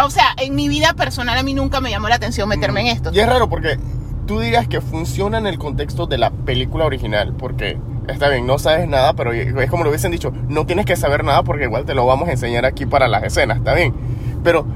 [0.03, 2.87] O sea, en mi vida personal a mí nunca me llamó la atención meterme en
[2.89, 3.11] esto.
[3.13, 3.79] Y es raro porque
[4.27, 8.59] tú dirías que funciona en el contexto de la película original, porque está bien, no
[8.59, 11.87] sabes nada, pero es como lo hubiesen dicho, no tienes que saber nada porque igual
[11.87, 13.95] te lo vamos a enseñar aquí para las escenas, está bien.
[14.45, 14.67] Pero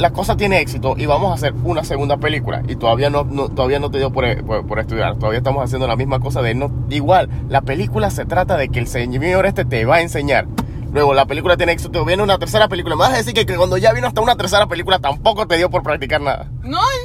[0.00, 3.50] la cosa tiene éxito y vamos a hacer una segunda película y todavía no, no-
[3.50, 4.24] todavía no te dio por,
[4.66, 8.56] por- estudiar, todavía estamos haciendo la misma cosa de no igual, la película se trata
[8.56, 10.46] de que el señor este te va a enseñar.
[10.92, 12.96] Luego la película tiene éxito, viene una tercera película.
[12.96, 15.56] Me vas a decir que, que cuando ya vino hasta una tercera película tampoco te
[15.56, 16.48] dio por practicar nada.
[16.62, 17.00] No, él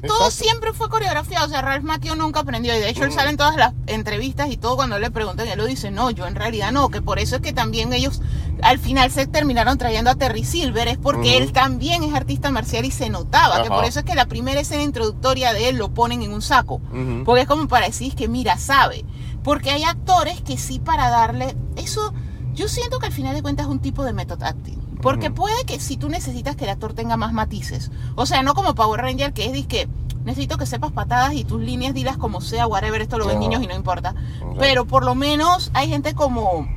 [0.06, 0.44] todo Exacto.
[0.44, 1.46] siempre fue coreografiado.
[1.46, 2.76] O sea, Ralph Macchio nunca aprendió.
[2.76, 5.58] Y de hecho, él sale en todas las entrevistas y todo cuando le preguntan, él
[5.58, 6.88] lo dice, no, yo en realidad no.
[6.88, 8.20] Que por eso es que también ellos
[8.62, 12.84] al final se terminaron trayendo a Terry Silver, es porque él también es artista marcial
[12.84, 13.62] y se notaba.
[13.62, 16.42] Que por eso es que la primera escena introductoria de él lo ponen en un
[16.42, 16.80] saco.
[17.24, 19.04] Porque es como para decir que, mira, sabe.
[19.42, 21.56] Porque hay actores que sí para darle.
[21.76, 22.12] Eso,
[22.52, 24.78] yo siento que al final de cuentas es un tipo de method acting.
[25.02, 27.90] Porque puede que si tú necesitas que el actor tenga más matices.
[28.16, 29.88] O sea, no como Power Ranger, que es que
[30.24, 33.62] necesito que sepas patadas y tus líneas dilas como sea, whatever, esto lo ven niños
[33.62, 34.14] y no importa.
[34.58, 36.68] Pero por lo menos hay gente como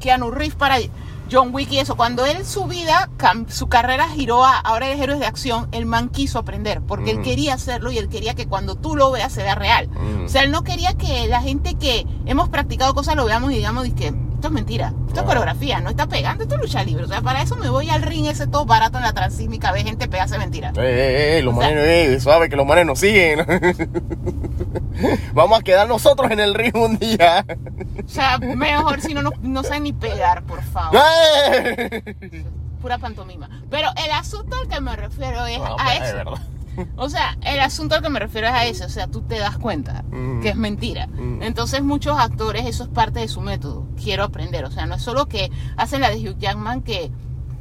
[0.00, 0.76] Keanu Reeves para
[1.30, 1.96] John Wick y eso.
[1.96, 3.10] Cuando él su vida,
[3.48, 6.80] su carrera giró a ahora eres héroes de acción, el man quiso aprender.
[6.82, 9.88] Porque él quería hacerlo y él quería que cuando tú lo veas se vea real.
[10.24, 13.56] O sea, él no quería que la gente que hemos practicado cosas lo veamos y
[13.56, 17.04] digamos, que esto es mentira, esto es coreografía, no está pegando, esto es lucha libre.
[17.04, 19.82] O sea, para eso me voy al ring ese todo barato en la transísmica, ve
[19.84, 20.68] gente pegarse mentira.
[20.76, 23.38] Eh, eh, eh, los O sea- manes, eh, suave que los manes nos siguen.
[25.32, 27.46] Vamos a quedar nosotros en el ring un día.
[28.04, 31.00] O sea, mejor si no, no, no saben ni pegar, por favor.
[31.50, 32.44] ¡Eh!
[32.82, 33.48] Pura pantomima.
[33.70, 36.34] Pero el asunto al que me refiero es No, a es eso.
[36.96, 38.84] O sea, el asunto al que me refiero es a eso.
[38.86, 40.40] O sea, tú te das cuenta Mm.
[40.42, 41.06] que es mentira.
[41.06, 41.42] Mm.
[41.42, 43.86] Entonces, muchos actores, eso es parte de su método.
[44.02, 44.64] Quiero aprender.
[44.64, 47.10] O sea, no es solo que hacen la de Hugh Jackman que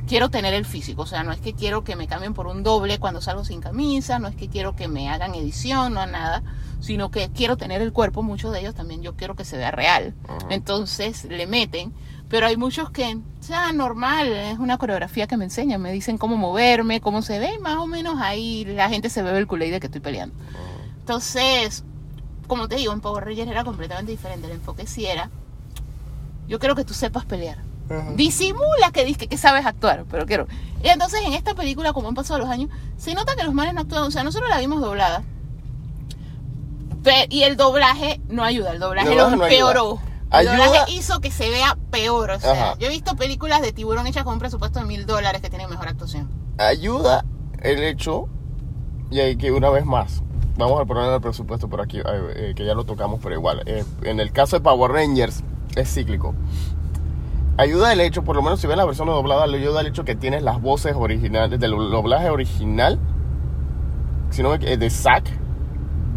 [0.08, 1.04] quiero tener el físico.
[1.04, 3.62] O sea, no es que quiero que me cambien por un doble cuando salgo sin
[3.62, 4.20] camisa.
[4.20, 6.44] No es que quiero que me hagan edición, no nada.
[6.82, 8.24] Sino que quiero tener el cuerpo.
[8.24, 10.14] Muchos de ellos también yo quiero que se vea real.
[10.50, 11.94] Entonces, le meten.
[12.30, 16.18] Pero hay muchos que, o sea, normal, es una coreografía que me enseñan, me dicen
[16.18, 19.46] cómo moverme, cómo se ve, y más o menos ahí la gente se bebe el
[19.46, 20.36] culé de que estoy peleando.
[21.00, 21.84] Entonces,
[22.48, 25.30] como te digo, en Power Rangers era completamente diferente, el enfoque sí era,
[26.48, 27.60] yo quiero que tú sepas pelear.
[27.90, 28.14] Ajá.
[28.16, 30.48] Disimula que dices que sabes actuar, pero quiero.
[30.84, 33.74] Y entonces en esta película, como han pasado los años, se nota que los manes
[33.74, 35.24] no actúan, o sea, nosotros la vimos doblada.
[37.30, 40.00] Y el doblaje no ayuda, el doblaje no empeoró.
[40.38, 42.32] Ayuda- doblaje hizo que se vea peor.
[42.32, 42.76] O sea, Ajá.
[42.80, 45.70] yo he visto películas de tiburón hechas con un presupuesto de mil dólares que tienen
[45.70, 46.30] mejor actuación.
[46.58, 47.24] ayuda
[47.62, 48.28] el hecho,
[49.12, 50.22] y ahí que una vez más,
[50.58, 52.04] vamos al problema del presupuesto por aquí, eh,
[52.36, 55.44] eh, que ya lo tocamos, pero igual, eh, en el caso de Power Rangers
[55.76, 56.36] es cíclico.
[57.58, 60.04] Ayuda el hecho, por lo menos si ven la versión doblada, le ayuda el hecho
[60.04, 63.00] que tienes las voces originales, del doblaje original,
[64.32, 65.30] si no eh, de Zack.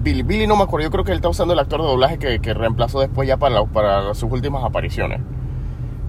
[0.06, 2.18] Billy, Billy no me acuerdo, yo creo que él está usando el actor de doblaje
[2.18, 5.20] que, que reemplazó después ya para, la- para sus últimas apariciones.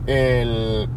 [0.06, 0.88] El,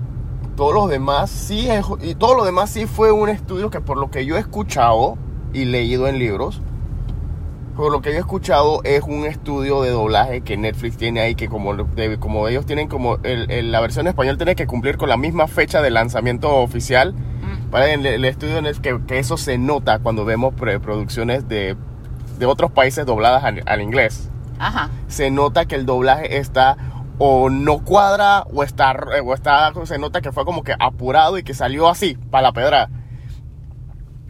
[0.55, 3.97] todos los demás sí es- y todo lo demás sí fue un estudio que por
[3.97, 5.17] lo que yo he escuchado
[5.55, 6.61] y leído en libros
[7.77, 11.35] por lo que yo he escuchado es un estudio de doblaje que Netflix tiene ahí
[11.35, 14.67] que como, de- como ellos tienen como el- el- la versión en español tiene que
[14.67, 17.71] cumplir con la misma fecha de lanzamiento oficial Mm.
[17.71, 21.75] para el, el estudio en el que, que eso se nota cuando vemos producciones de,
[22.41, 24.91] de otros países dobladas al- al inglés Ajá.
[25.07, 26.77] se nota que el doblaje está
[27.19, 28.93] o no cuadra o está
[29.25, 32.53] o está se nota que fue como que apurado y que salió así para la
[32.53, 32.89] pedra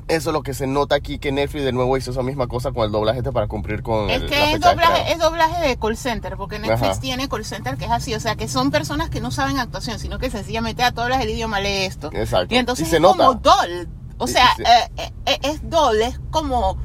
[0.08, 2.72] eso es lo que se nota aquí que Netflix de nuevo hizo esa misma cosa
[2.72, 5.76] con el doblaje este para cumplir con Es el- que es doblaje, es doblaje de
[5.78, 7.00] call center, porque Netflix Ajá.
[7.00, 10.00] tiene call center que es así, o sea, que son personas que no saben actuación,
[10.00, 12.10] sino que sencillamente a todas las el idioma lee esto.
[12.12, 12.52] Exacto.
[12.52, 13.18] Y entonces Y se es nota.
[13.24, 13.88] como doll.
[14.18, 16.76] O sea, y se- eh, eh, eh, es doll, es como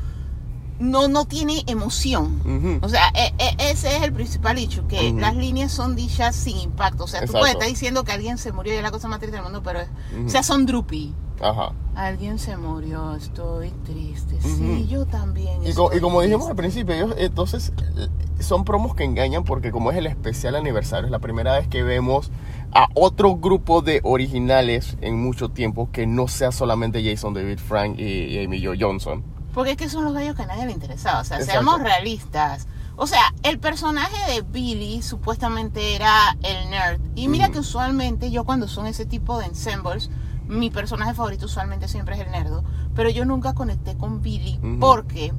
[0.79, 2.79] no, no tiene emoción.
[2.81, 6.57] O sea, eh, eh, ese es el principal hecho, que las líneas son dichas sin
[6.57, 7.05] impacto.
[7.05, 7.39] O sea, tú Exacto.
[7.39, 9.61] puedes estar diciendo que alguien se murió y es la cosa más triste del mundo,
[9.63, 9.89] pero es,
[10.25, 11.13] o sea, son droopy.
[11.41, 11.73] Ajá.
[11.95, 14.38] Alguien se murió, estoy triste.
[14.41, 15.65] Sí, yo también.
[15.65, 18.07] Y, co- y como dijimos al principio, ellos entonces eh,
[18.41, 21.83] son promos que engañan porque como es el especial aniversario, es la primera vez que
[21.83, 22.31] vemos
[22.73, 27.99] a otro grupo de originales en mucho tiempo que no sea solamente Jason David Frank
[27.99, 29.23] y, y Amy Jo Johnson.
[29.55, 31.21] Porque es que son los gallos que a nadie le interesaba.
[31.21, 31.53] O sea, Exacto.
[31.53, 32.67] seamos realistas.
[32.97, 37.01] O sea, el personaje de Billy supuestamente era el nerd.
[37.15, 37.53] Y mira Ujú.
[37.53, 40.09] que usualmente yo cuando son ese tipo de ensembles,
[40.47, 42.63] mi personaje favorito usualmente siempre es el nerdo.
[42.93, 45.33] Pero yo nunca conecté con Billy porque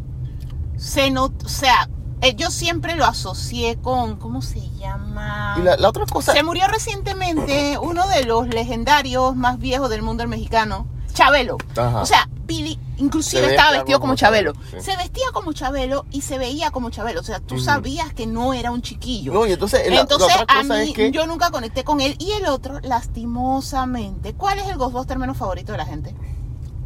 [0.76, 1.88] se not, o sea,
[2.22, 5.56] eh, yo siempre lo asocié con, ¿cómo se llama?
[5.58, 6.32] Y la, la otra cosa...
[6.32, 11.56] Se murió recientemente uno de los legendarios más viejos del mundo el mexicano, Chabelo.
[11.76, 12.02] Ajá.
[12.02, 14.52] O sea, Billy inclusive Se estaba vestido como Chabelo.
[14.70, 14.76] Sí.
[14.80, 17.20] Se vestía como Chabelo y se veía como Chabelo.
[17.20, 19.32] O sea, tú sabías que no era un chiquillo.
[19.32, 21.10] No, y entonces, la- la, Entonces, otra a cosa mí, es que...
[21.10, 22.16] yo nunca conecté con él.
[22.18, 26.14] Y el otro, lastimosamente, ¿cuál es el Ghostbuster menos favorito de la gente?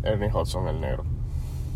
[0.02, 1.04] Ernie Hudson, el negro.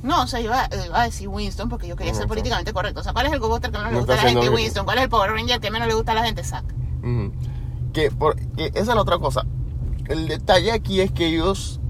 [0.02, 3.00] No, o sea, yo iba, iba a decir Winston porque yo quería ser políticamente correcto.
[3.00, 4.48] O sea, ¿cuál es el Ghostbuster que menos le gusta a la gente?
[4.50, 4.84] Winston.
[4.84, 6.44] ¿Cuál es el Power Ranger que menos le gusta a la gente?
[6.44, 6.64] Zack.
[7.02, 7.32] Ujú.
[7.92, 9.44] que, por, que esa es la otra cosa.
[10.06, 11.80] El detalle aquí es que ellos,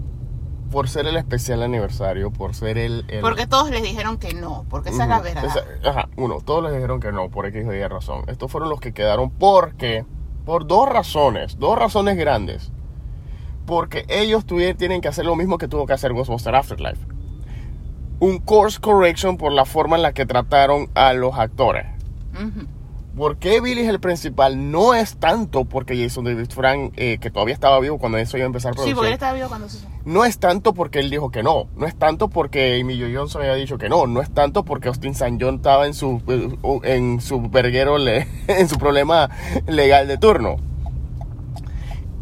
[0.74, 3.04] por ser el especial aniversario, por ser el...
[3.08, 5.44] el- Porque todos les dijeron que no, porque esa es la verdad.
[5.46, 8.24] Esa- ajá, uno, todos les dijeron que no, por X o Y razón.
[8.26, 10.04] Estos fueron los que quedaron porque,
[10.44, 12.72] por dos razones, dos razones grandes.
[13.66, 17.06] Porque ellos tuvieron, tienen que hacer lo mismo que tuvo que hacer Ghostbuster Afterlife.
[18.20, 21.86] Un course correction por la forma en la que trataron a los actores.
[22.34, 22.66] Ujú.
[23.16, 24.72] ¿Por qué Billy es el principal?
[24.72, 28.44] No es tanto porque Jason David Frank, eh, que todavía estaba vivo cuando eso iba
[28.44, 28.96] a empezar Sí, producción.
[28.96, 29.86] porque él estaba vivo cuando se.
[30.04, 31.68] No es tanto porque él dijo que no.
[31.76, 34.08] No es tanto porque Amy Jo Johnson había dicho que no.
[34.08, 35.38] No es tanto porque Austin St.
[35.40, 39.30] John estaba en su, eh, en su verguero, le- en su problema
[39.68, 40.56] legal de turno.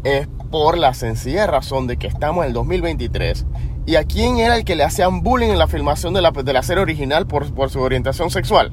[0.03, 3.45] Es por la sencilla razón de que estamos en el 2023.
[3.85, 6.53] ¿Y a quién era el que le hacían bullying en la filmación de la, de
[6.53, 8.71] la serie original por, por su orientación sexual?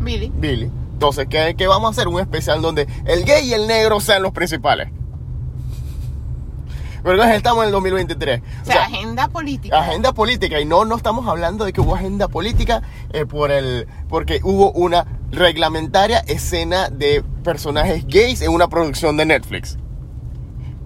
[0.00, 0.32] Billy.
[0.34, 0.70] Billy.
[1.02, 2.06] Entonces, ¿qué, qué vamos a hacer?
[2.06, 4.88] Un especial donde el gay y el negro sean los principales.
[7.02, 8.40] Pero entonces estamos en el 2023.
[8.40, 9.80] O sea, agenda política.
[9.80, 10.60] agenda política.
[10.60, 14.70] Y no, no estamos hablando de que hubo agenda política eh, por el, porque hubo
[14.70, 19.78] una reglamentaria escena de personajes gays en una producción de Netflix.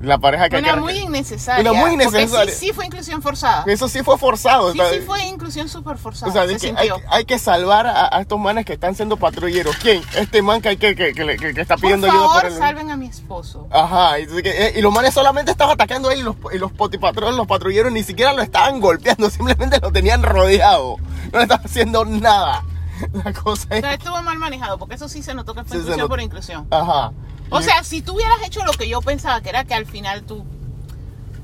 [0.00, 1.62] La pareja que Una que- muy innecesaria.
[1.62, 2.52] Una muy porque innecesaria.
[2.54, 3.64] sí, sí fue inclusión forzada.
[3.66, 4.72] Eso sí fue forzado.
[4.72, 6.30] Sí, o sea, sí fue inclusión súper forzada.
[6.30, 9.16] o sea, se que hay, hay que salvar a, a estos manes que están siendo
[9.16, 9.74] patrulleros.
[9.76, 10.02] ¿Quién?
[10.16, 12.58] Este man que, hay que, que, que, está Por pidiendo ayuda favor, por el...
[12.58, 13.66] salven a mi esposo.
[13.70, 16.72] Ajá, y, eh, y los manes solamente estaban atacando a él y los, y los
[16.72, 20.96] potipatrones, los patrulleros ni siquiera lo estaban golpeando, simplemente lo tenían rodeado.
[21.32, 22.62] No le estaban haciendo nada.
[23.24, 23.76] La cosa es...
[23.76, 26.66] Entonces estuvo mal manejado, porque eso sí se notó que fue Sí, inclusión por inclusión.
[26.70, 27.12] Ajá.
[27.50, 30.24] O sea, si tú hubieras hecho lo que yo pensaba, que era que al final
[30.24, 30.44] tú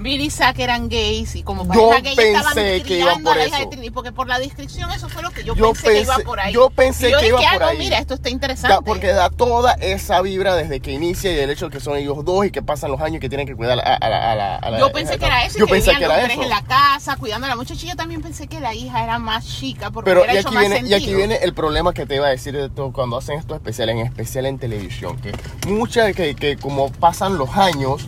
[0.03, 3.37] Billy y Zack eran gays y como Yo pareja gay estaban pensé criando por a
[3.43, 3.67] la hija de.
[3.67, 6.25] Trinity, porque por la descripción eso fue lo que yo, Yo pensé, que iba pensé-
[6.25, 6.53] por ahí.
[6.53, 7.79] yo pensé yo que iba ah, por no, ahí.
[7.79, 8.75] mira, esto está interesante.
[8.75, 11.97] Da- porque da toda esa vibra desde que inicia y el hecho de que son
[11.97, 14.33] ellos dos y que pasan los años y que tienen que cuidar a, a la,
[14.33, 16.43] a a la- Yo pensé que era eso, Yo que pensé que era eso.
[16.43, 19.91] en la casa, cuidando a la Yo también pensé que la hija era más chica,
[19.91, 21.19] porque Pero hubiera y hecho aquí, más viene, y aquí sentido.
[21.19, 24.07] viene el problema que te iba a decir de todo cuando hacen estos especiales, en
[24.07, 25.33] especial en televisión, que
[25.69, 28.07] muchas que, que como pasan los años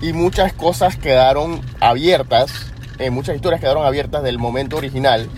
[0.00, 5.28] y muchas cosas quedaron abiertas, eh, muchas historias quedaron abiertas del momento original.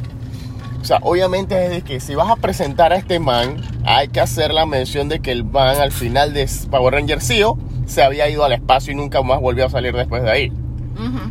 [0.80, 4.20] O sea, obviamente es de que si vas a presentar a este man, hay que
[4.20, 8.28] hacer la mención de que el man al final de Power Ranger Zeo se había
[8.28, 10.52] ido al espacio y nunca más volvió a salir después de ahí.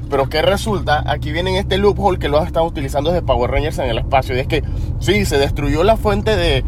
[0.09, 1.03] Pero ¿qué resulta?
[1.05, 4.35] Aquí viene este loophole que lo han estado utilizando desde Power Rangers en el espacio.
[4.35, 4.63] Y es que,
[4.99, 6.63] sí, se destruyó la fuente de...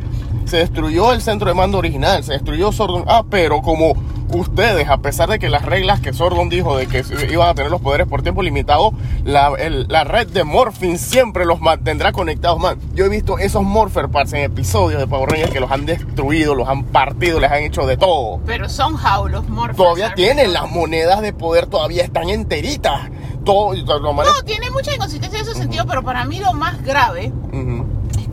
[0.46, 3.06] Se destruyó el centro de mando original, se destruyó Sordon.
[3.08, 3.94] Ah, pero como
[4.30, 7.70] ustedes, a pesar de que las reglas que Sordon dijo de que iban a tener
[7.72, 8.92] los poderes por tiempo limitado,
[9.24, 12.78] la, el- la red de Morphin siempre los mantendrá conectados, man.
[12.94, 16.56] Yo he visto esos Morpher Parts en episodios de Power Rangers que los han destruido,
[16.56, 18.40] los han partido, les han hecho de todo.
[18.46, 23.02] Pero somehow los Morphers Todavía tienen las monedas de poder, todavía están enteritas.
[23.46, 27.32] Todo, No, tiene mucha inconsistencia en ese sentido, pero para mí lo más grave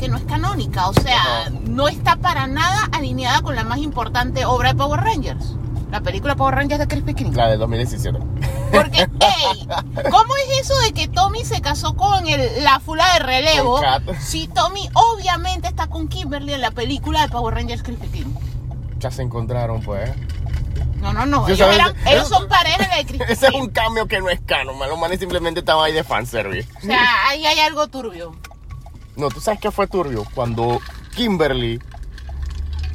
[0.01, 0.89] que no es canónica.
[0.89, 5.55] O sea, no está para nada alineada con la más importante obra de Power Rangers.
[5.91, 7.37] La película Power Rangers de Chris Picking.
[7.37, 8.19] La del 2017.
[8.73, 9.69] Porque, hey,
[10.11, 13.81] ¿cómo es eso de que Tommy se casó con el- la fula de relevo?
[14.21, 18.35] Si Tommy obviamente está con Kimberly en la película de Power Rangers Chris Picking.
[19.01, 20.11] Ya se encontraron, pues.
[21.01, 21.49] No, no, no.
[21.49, 24.79] Ellos, eran- ellos son pareja de Chris Ese es un cambio que no es canon.
[24.79, 26.69] Los manes simplemente estaban ahí de fanservice.
[26.79, 28.33] O sea, ahí hay algo turbio.
[29.17, 30.81] No, tú sabes qué fue turbio cuando
[31.15, 31.81] Kimberly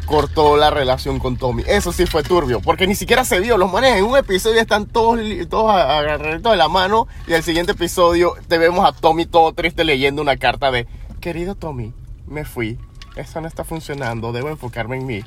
[0.06, 1.64] cortó la relación con Tommy.
[1.68, 3.58] Eso sí fue turbio, porque ni siquiera se vio.
[3.58, 7.74] Los manes en un episodio están todos, todos agarraditos de la mano y el siguiente
[7.74, 10.88] episodio te vemos a Tommy todo triste leyendo una carta de,
[11.20, 11.94] querido Tommy,
[12.28, 12.80] me fui.
[13.16, 15.24] Eso no está funcionando, debo enfocarme en mí.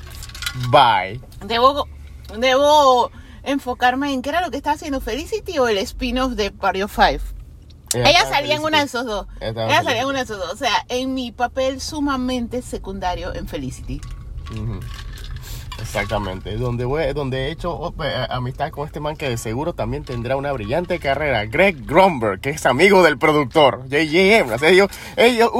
[0.69, 1.19] Bye.
[1.45, 1.87] Debo,
[2.37, 3.11] debo
[3.43, 7.38] enfocarme en qué era lo que estaba haciendo Felicity o el spin-off de Pario 5.
[7.93, 9.27] Ella, salía en una de esos dos.
[9.39, 10.53] Ella, salía en una de esos dos.
[10.53, 14.01] O sea, en mi papel sumamente secundario en Felicity.
[15.81, 16.55] Exactamente.
[16.57, 20.03] Donde, voy, donde he hecho oh, pues, amistad con este man que de seguro también
[20.03, 21.45] tendrá una brillante carrera.
[21.45, 23.85] Greg Gromberg, que es amigo del productor.
[23.87, 24.51] JJM.
[24.53, 25.51] O sea, ellos, ellos,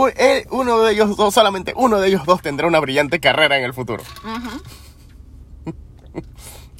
[0.52, 3.74] uno de ellos dos, solamente uno de ellos dos tendrá una brillante carrera en el
[3.74, 4.04] futuro.
[4.24, 4.89] Uh.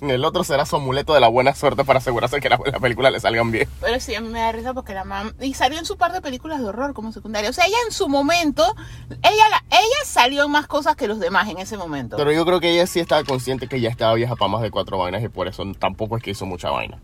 [0.02, 3.12] El otro será su amuleto de la buena suerte para asegurarse que la, la película
[3.12, 3.68] le salgan bien.
[3.82, 5.34] Pero sí, a mí me da risa porque la mamá...
[5.42, 7.50] Y salió en su par de películas de horror como secundaria.
[7.50, 8.64] O sea, ella en su momento...
[9.10, 12.16] Ella, la, ella salió en más cosas que los demás en ese momento.
[12.16, 14.72] Pero yo creo que ella sí estaba consciente que ya estaba vieja para más de
[14.72, 17.00] cuatro vainas y por eso tampoco es que hizo mucha vaina.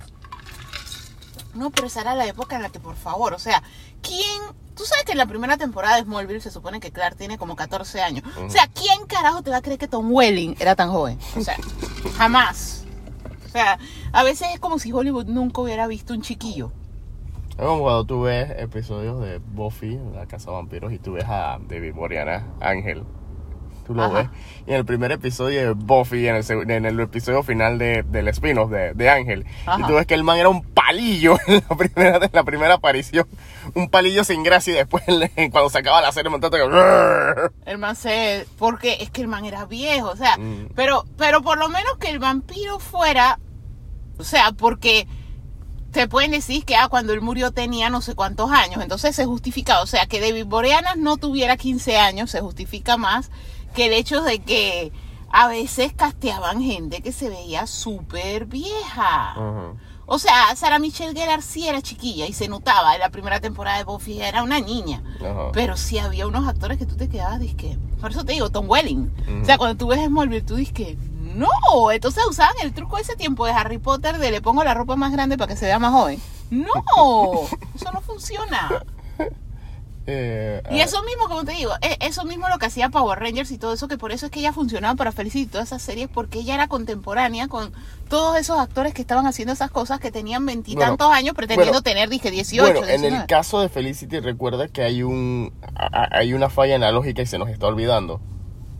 [1.54, 3.64] No, pero esa era la época en la que, por favor, o sea,
[4.02, 4.42] ¿quién...
[4.76, 7.56] Tú sabes que en la primera temporada de Smallville se supone que Clark tiene como
[7.56, 8.26] 14 años.
[8.46, 11.18] O sea, ¿quién carajo te va a creer que Tom Welling era tan joven?
[11.38, 11.56] O sea,
[12.18, 12.85] jamás.
[13.56, 13.80] O sea,
[14.12, 16.74] a veces es como si Hollywood nunca hubiera visto un chiquillo.
[17.52, 21.24] Es como cuando tú ves episodios de Buffy, la casa de vampiros, y tú ves
[21.26, 23.04] a David Boreana, Ángel.
[23.88, 24.14] Tú lo Ajá.
[24.14, 24.30] ves.
[24.68, 28.28] Y en el primer episodio de Buffy, en el, en el episodio final de, del
[28.28, 29.46] spin-off de, de Ángel,
[29.78, 32.74] y tú ves que el man era un palillo en la primera, en la primera
[32.74, 33.26] aparición.
[33.74, 35.04] Un palillo sin gracia y después
[35.52, 37.72] cuando se acaba la serie montaste que...
[37.72, 38.46] El man se...
[38.58, 40.70] Porque es que el man era viejo, o sea, Mm.
[40.76, 43.40] pero, pero por lo menos que el vampiro fuera...
[44.18, 45.08] O sea, porque
[45.92, 49.26] te pueden decir que ah, cuando él murió tenía no sé cuántos años, entonces se
[49.26, 53.32] justifica, o sea, que David Boreanas no tuviera 15 años se justifica más
[53.74, 54.92] que el hecho de que
[55.32, 59.36] a veces casteaban gente que se veía súper vieja.
[60.08, 63.80] O sea, Sarah Michelle Gellar sí era chiquilla y se notaba en la primera temporada
[63.80, 65.04] de Buffy era una niña.
[65.52, 67.78] Pero sí había unos actores que tú te quedabas, disque.
[68.00, 69.12] Por eso te digo, Tom Welling.
[69.42, 70.98] O sea, cuando tú ves Smallville, tú disque,
[71.36, 71.92] no.
[71.92, 75.12] Entonces usaban el truco ese tiempo de Harry Potter de le pongo la ropa más
[75.12, 76.20] grande para que se vea más joven.
[76.52, 76.66] No,
[77.76, 78.84] eso no funciona.
[80.08, 83.50] Eh, Y eso mismo, como te digo, e- eso mismo lo que hacía Power Rangers
[83.50, 85.82] y todo eso, que por eso es que ella funcionaba para Felicity y todas esas
[85.82, 87.74] series, porque ella era contemporánea con
[88.08, 92.10] todos esos actores que estaban haciendo esas cosas que tenían veintitantos años pretendiendo bueno, tener,
[92.10, 93.18] dije, 18, Bueno, en 19.
[93.22, 95.52] el caso de Felicity, recuerda que hay un
[96.12, 98.22] hay una falla en la lógica y se nos está olvidando.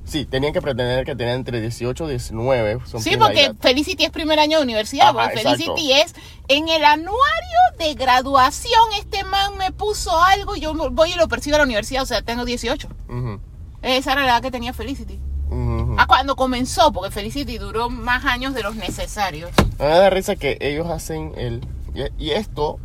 [0.06, 2.80] Sí, tenían que pretender que tenían entre 18 y 19.
[2.86, 3.52] son Sí, porque.
[3.60, 6.14] Felicity es primer año de universidad, Ajá, porque Felicity es
[6.48, 11.28] en el anuario de graduación, este man me puso algo y yo voy y lo
[11.28, 12.88] percibo a la universidad, o sea, tengo 18.
[13.10, 13.40] Ujú,
[13.82, 15.20] Esa era la edad que tenía Felicity.
[15.50, 15.96] ujú.
[15.98, 19.50] Ah, cuando comenzó, porque Felicity duró más años de los necesarios.
[19.80, 21.62] Me da risa que ellos hacen el...
[21.96, 22.80] Y, y esto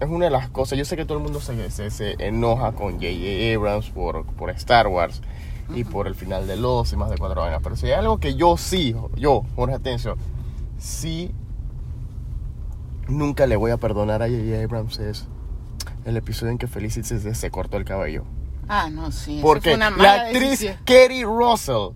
[0.00, 0.76] es una de las cosas.
[0.78, 3.54] Yo sé que todo el mundo se, se, se enoja con J.J.
[3.56, 5.22] Abrams por, por Star Wars
[5.74, 7.60] y por el final de los y más de cuatro años.
[7.62, 10.16] Pero si hay algo que yo sí, yo, Jorge Atencio,
[10.78, 11.32] sí
[13.08, 14.62] nunca le voy a perdonar a J.J.
[14.62, 15.26] Abrams es
[16.04, 18.24] el episodio en que Felicity se, se cortó el cabello.
[18.68, 19.38] Ah, no, sí.
[19.38, 20.76] eso Porque fue una la actriz decisión.
[20.84, 21.94] Kerry Russell,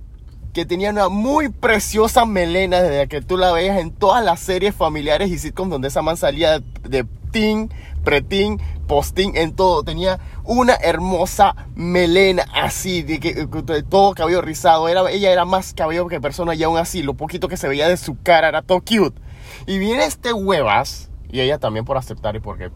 [0.53, 4.75] que tenía una muy preciosa melena desde que tú la veías en todas las series
[4.75, 7.73] familiares y sitcoms donde esa man salía de, de teen,
[8.05, 9.83] preteen, posting, en todo.
[9.83, 14.89] Tenía una hermosa melena así, de, que, de todo cabello rizado.
[14.89, 17.89] Era, ella era más cabello que persona y aún así, lo poquito que se veía
[17.89, 19.21] de su cara era todo cute.
[19.67, 22.71] Y viene este huevas, y ella también por aceptar y porque...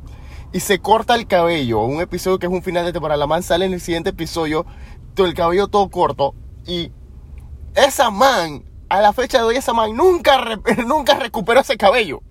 [0.53, 3.19] Y se corta el cabello, un episodio que es un final de temporada.
[3.19, 4.65] La man sale en el siguiente episodio,
[5.15, 6.35] todo el cabello todo corto.
[6.67, 6.93] Y
[7.75, 10.43] esa man, a la fecha de hoy, esa man nunca,
[10.87, 12.23] nunca recuperó ese cabello.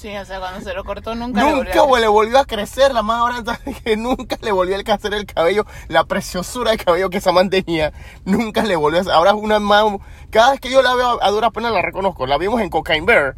[0.00, 2.44] Sí, o sea, cuando se lo cortó nunca le Nunca volvió a- le volvió a
[2.44, 2.94] crecer.
[2.94, 5.66] La ahora entonces, que nunca le volvió a crecer el cabello.
[5.88, 7.92] La preciosura de cabello que esa man tenía,
[8.24, 9.98] nunca le volvió a Ahora es una man.
[10.30, 12.26] Cada vez que yo la veo a dura pena la reconozco.
[12.26, 13.34] La vimos en Cocaine Bear.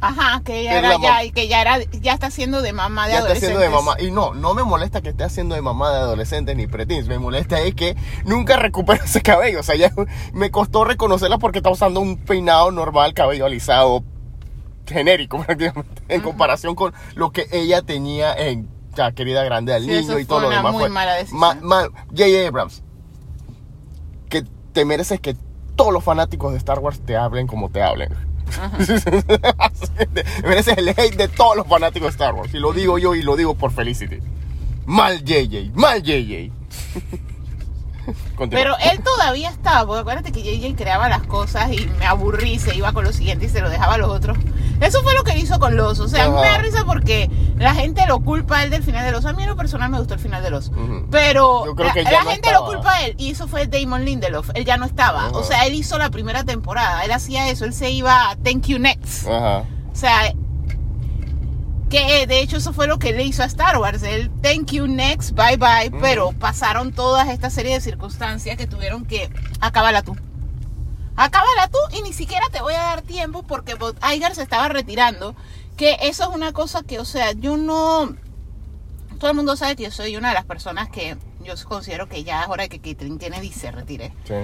[0.00, 3.12] Ajá, que ella era ya, y que ya era, ya está haciendo de mamá de
[3.14, 4.02] Ya está haciendo de adolescentes.
[4.02, 4.06] mamá.
[4.06, 7.08] Y no, no me molesta que esté haciendo de mamá de adolescentes ni preteens.
[7.08, 7.96] Me molesta es que
[8.26, 9.60] nunca recupera ese cabello.
[9.60, 9.90] O sea, ya
[10.34, 14.04] me costó reconocerla porque está usando un peinado normal, cabello alisado,
[14.86, 19.90] genérico prácticamente, en comparación con lo que ella tenía en ya, Querida Grande al Sí,
[19.90, 20.72] Niño y todo lo demás.
[20.72, 21.40] muy fue mala decisión.
[21.40, 22.48] ma- ma- J.J.
[22.48, 22.82] Abrams,
[24.28, 25.36] que te mereces que
[25.76, 28.10] todos los fanáticos de Star Wars te hablen como te hablen.
[30.44, 32.52] mereces el hate de todos los fanáticos de Star Wars.
[32.54, 34.18] Y lo digo yo y lo digo por Felicity.
[34.86, 36.52] Mal JJ, mal JJ.
[38.36, 38.62] Continúa.
[38.62, 42.74] Pero él todavía estaba, porque acuérdate que JJ creaba las cosas y me aburrí, se
[42.76, 44.36] iba con lo siguiente y se lo dejaba a los otros.
[44.80, 45.98] Eso fue lo que hizo con Los.
[46.00, 49.12] O sea, me da risa porque la gente lo culpa a él del final de
[49.12, 49.24] Los.
[49.24, 50.70] A mí en lo personal me gustó el final de Los.
[51.10, 52.66] Pero Yo creo la, que ya la no gente estaba.
[52.66, 54.50] lo culpa a él y eso fue Damon Lindelof.
[54.54, 55.26] Él ya no estaba.
[55.26, 55.36] Ajá.
[55.36, 57.04] O sea, él hizo la primera temporada.
[57.04, 57.64] Él hacía eso.
[57.64, 59.26] Él se iba a Thank You Next.
[59.28, 59.64] Ajá.
[59.92, 60.32] O sea,
[61.90, 64.02] que eh, de hecho eso fue lo que le hizo a Star Wars.
[64.02, 65.90] El thank you next, bye bye.
[66.00, 70.16] Pero pasaron todas esta serie de circunstancias que tuvieron que acabarla tú.
[71.16, 73.76] Acábala tú y ni siquiera te voy a dar tiempo porque
[74.14, 75.34] Iger se estaba retirando.
[75.76, 78.14] Que eso es una cosa que, o sea, yo no.
[79.18, 82.24] Todo el mundo sabe que yo soy una de las personas que yo considero que
[82.24, 84.12] ya es hora de que Caitlyn Kennedy se retire.
[84.24, 84.34] Sí.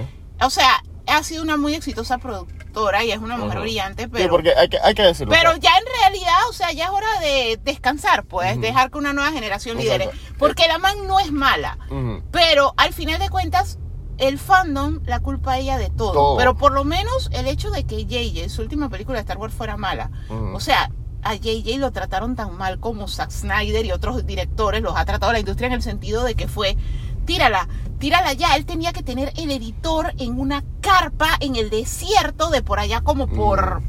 [0.41, 3.63] O sea, ha sido una muy exitosa productora y es una mujer Ujú.
[3.63, 4.29] brillante, Sí, pero.
[4.29, 5.33] porque hay que, hay que decirlo.
[5.33, 8.61] Pero ya en realidad, o sea, ya es hora de descansar, pues, Ujú.
[8.61, 10.05] dejar que una nueva generación lidere.
[10.05, 10.35] Exacto.
[10.39, 12.23] Porque la man no es mala, ujú.
[12.31, 13.77] pero al final de cuentas,
[14.21, 16.13] el fandom la culpa a ella de todo.
[16.13, 16.37] Todo.
[16.37, 19.53] Pero por lo menos el hecho de que JJ, su última película de Star Wars,
[19.53, 20.11] fuera mala.
[20.53, 20.91] O sea,
[21.23, 25.33] a JJ lo trataron tan mal como Zack Snyder y otros directores los ha tratado
[25.33, 26.77] la industria en el sentido de que fue,
[27.25, 27.67] tírala,
[27.97, 28.55] tírala ya.
[28.55, 33.01] Él tenía que tener el editor en una carpa en el desierto de por allá
[33.01, 33.81] como por...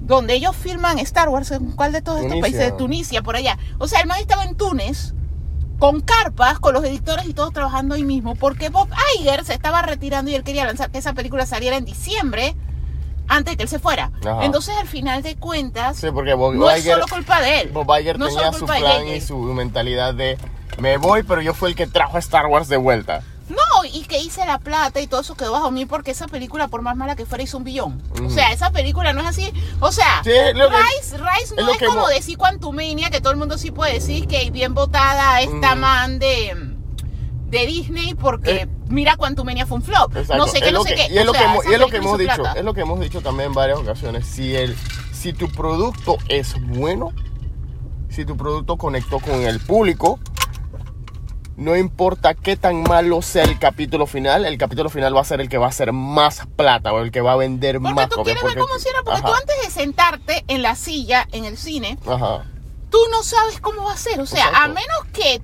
[0.00, 2.60] Donde ellos filman Star Wars, ¿en cuál de todos estos países?
[2.60, 3.58] De Tunisia, por allá.
[3.78, 5.14] O sea, el man estaba en Túnez
[5.78, 9.82] con carpas, con los editores y todos trabajando ahí mismo, porque Bob Iger se estaba
[9.82, 12.54] retirando y él quería lanzar que esa película saliera en diciembre
[13.28, 14.12] antes de que él se fuera.
[14.24, 14.44] Ajá.
[14.44, 17.70] Entonces, al final de cuentas, Sí, porque Bob no es solo culpa de él.
[17.72, 20.38] Bob Iger no tenía su plan y su mentalidad de
[20.78, 23.22] me voy, pero yo fui el que trajo a Star Wars de vuelta.
[23.92, 26.82] Y que hice la plata y todo eso quedó bajo mí porque esa película, por
[26.82, 28.02] más mala que fuera, hizo un billón.
[28.24, 29.52] O sea, esa película no es así.
[29.80, 31.20] O sea, Sí, que- Rice, es
[31.64, 34.74] no es, como mo- decir Quantumania, que todo el mundo sí puede decir que bien
[34.74, 36.74] votada esta man de,
[37.48, 38.68] de Disney porque Eh.
[38.88, 40.16] mira Quantumania fue un flop.
[40.16, 40.36] Exacto.
[40.36, 41.08] No sé qué, no sé qué.
[41.12, 42.58] Y es lo que sea, y es lo que hemos dicho, plata.
[42.58, 44.26] es lo que hemos dicho también en varias ocasiones.
[44.26, 44.76] Si el,
[45.12, 47.12] si tu producto es bueno,
[48.08, 50.18] si tu producto conectó con el público,
[51.56, 55.40] no importa qué tan malo sea el capítulo final, el capítulo final va a ser
[55.40, 58.08] el que va a hacer más plata o el que va a vender Porque más
[58.08, 61.28] tú copias, quieres ver cómo cierra, porque Ajá, tú antes de sentarte en la silla
[61.32, 62.44] en el cine, Ajá.
[62.90, 64.20] tú no sabes cómo va a ser.
[64.20, 64.64] O sea, Exacto.
[64.64, 65.42] a menos que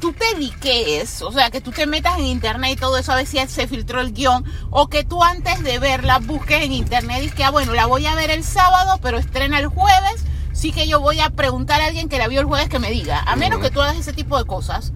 [0.00, 3.16] tú te liquees, o sea, que tú te metas en internet y todo eso a
[3.16, 7.22] ver si se filtró el guion, o que tú antes de verla busques en internet
[7.22, 10.72] y que, ah, bueno, la voy a ver el sábado, pero estrena el jueves, sí
[10.72, 13.22] que yo voy a preguntar a alguien que la vio el jueves que me diga.
[13.26, 14.94] A menos que tú hagas ese tipo de cosas,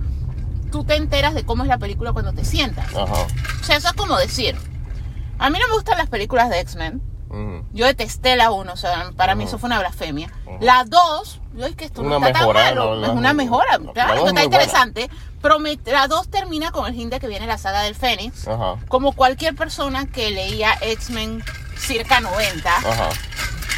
[0.75, 2.89] tú te enteras de cómo es la película cuando te sientas.
[2.97, 3.13] Ajá.
[3.61, 4.57] O sea, eso es como decir,
[5.39, 7.01] a mí no me gustan las películas de X-Men,
[7.73, 10.33] yo detesté la 1, o sea, para mí eso fue una blasfemia.
[10.61, 13.29] La 2, yo es que esto Una no está mejora, tan malo, no, es una
[13.33, 15.11] no, mejora, la claro, dos que es está interesante,
[15.41, 18.49] pero me- la 2 termina con el hint de que viene la saga del Fénix,
[18.49, 18.77] Ajá.
[18.89, 21.45] como cualquier persona que leía X-Men
[21.79, 23.09] circa 90, Ajá.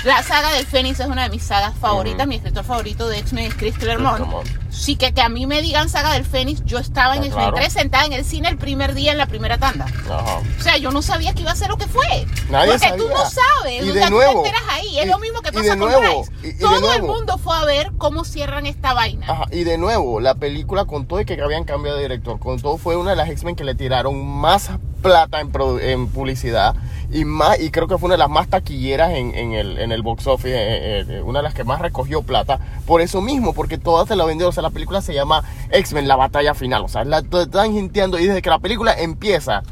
[0.05, 2.27] La saga del Fénix es una de mis sagas favoritas.
[2.29, 4.19] Mi escritor favorito de X-Men es Chris Claremont.
[4.19, 4.49] Claremont.
[4.77, 7.45] Sí, que, que a mí me digan saga del Fénix, yo estaba en Ah, X-Men
[7.45, 7.57] claro.
[7.57, 9.87] 3 sentada en el cine el primer día en la primera tanda.
[10.11, 10.39] Ajá.
[10.59, 12.27] O sea, yo no sabía que iba a ser lo que fue.
[12.51, 13.85] Nadie Porque tú no sabes.
[13.85, 14.99] Y o de nuevo, tú te enteras ahí.
[14.99, 17.57] Es y- lo mismo que pasa de con nuevo, y- de Todo el mundo fue
[17.57, 19.27] a ver cómo cierran esta vaina.
[19.29, 22.61] Ajá, y de nuevo, la película con todo y que habían cambiado de director, con
[22.61, 24.71] todo fue una de las X-Men que le tiraron más
[25.03, 26.75] plata en, produ- en publicidad
[27.13, 29.93] y más y creo que fue una de las más taquilleras en, en el, en
[29.93, 32.59] el box office, eh, eh, una de las que más recogió plata.
[32.87, 34.49] Por eso mismo, porque todas se la vendieron.
[34.51, 36.85] O sea, la película se llama X-Men, la batalla final.
[36.85, 39.63] O sea, te están hinteando y desde que la película empieza.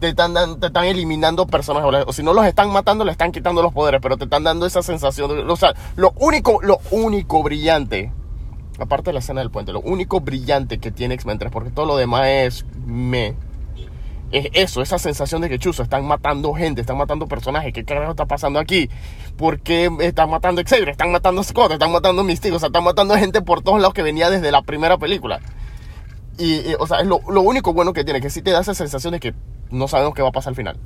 [0.00, 3.62] Te están, te están eliminando personajes, o si no los están matando, le están quitando
[3.62, 7.42] los poderes, pero te están dando esa sensación de, o sea, lo único, lo único
[7.42, 8.12] brillante
[8.78, 11.86] aparte de la escena del puente, lo único brillante que tiene X-Men 3, porque todo
[11.86, 13.34] lo demás es me.
[14.30, 17.72] Es eso, esa sensación de que chuzo, están matando gente, están matando personajes.
[17.72, 18.90] ¿Qué carajo está pasando aquí?
[19.36, 20.90] ¿Por qué están matando a Xavier?
[20.90, 23.62] Están matando a Scott, están matando a Mystique, o sea, están matando a gente por
[23.62, 25.40] todos lados que venía desde la primera película.
[26.36, 28.60] Y, y, o sea, es lo, lo único bueno que tiene, que sí te da
[28.60, 29.34] esa sensación de que
[29.70, 30.76] no sabemos qué va a pasar al final.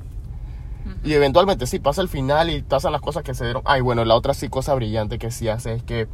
[1.03, 3.61] Y eventualmente sí pasa el final y pasan las cosas que se dieron.
[3.65, 6.07] Ay, bueno, la otra sí cosa brillante que sí hace es que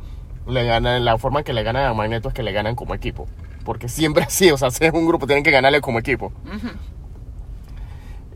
[0.48, 2.96] le ganan, la forma en que le ganan a Magneto es que le ganan como
[2.96, 3.28] equipo.
[3.66, 6.32] Porque siempre así, o sea, si es un grupo, tienen que ganarle como equipo.
[6.46, 6.70] Ujú.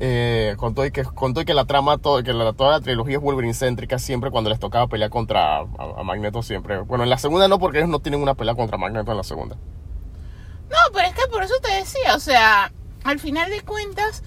[0.05, 3.15] Eh, con y que, con y que la trama, todo, que la, toda la trilogía
[3.15, 6.79] es Wolverine céntrica, siempre cuando les tocaba pelear contra a Magneto, siempre.
[6.79, 9.23] Bueno, en la segunda no, porque ellos no tienen una pelea contra Magneto en la
[9.23, 9.55] segunda.
[9.55, 12.73] No, pero es que por eso te decía, o sea,
[13.05, 14.23] al final de cuentas,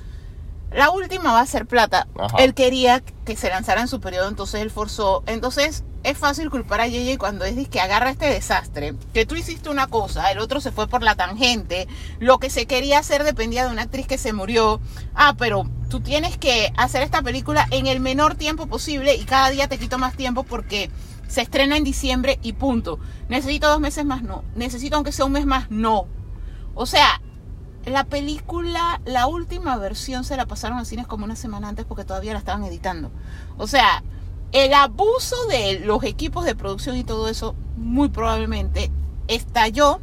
[0.73, 2.07] la última va a ser plata.
[2.19, 2.37] Ajá.
[2.39, 5.23] Él quería que se lanzara en su periodo, entonces él forzó.
[5.27, 9.69] Entonces es fácil culpar a JJ cuando es que agarra este desastre, que tú hiciste
[9.69, 11.89] una cosa, el otro se fue por la tangente,
[12.21, 14.81] lo que se quería hacer dependía de una actriz que se murió.
[15.17, 19.51] Ah, pero tú tienes que hacer esta película en el menor tiempo posible y cada
[19.51, 20.93] día te quito más tiempo porque
[21.27, 23.01] se estrena en diciembre y punto.
[23.29, 24.45] Necesito dos meses más, no.
[24.55, 26.07] Necesito aunque sea un mes más, no.
[26.75, 27.21] O sea,
[27.87, 32.05] la película, la última versión se la pasaron a cines como una semana antes porque
[32.05, 33.11] todavía la estaban editando.
[33.59, 34.03] O sea,
[34.53, 38.91] el abuso de los equipos de producción y todo eso muy probablemente
[39.29, 40.01] estalló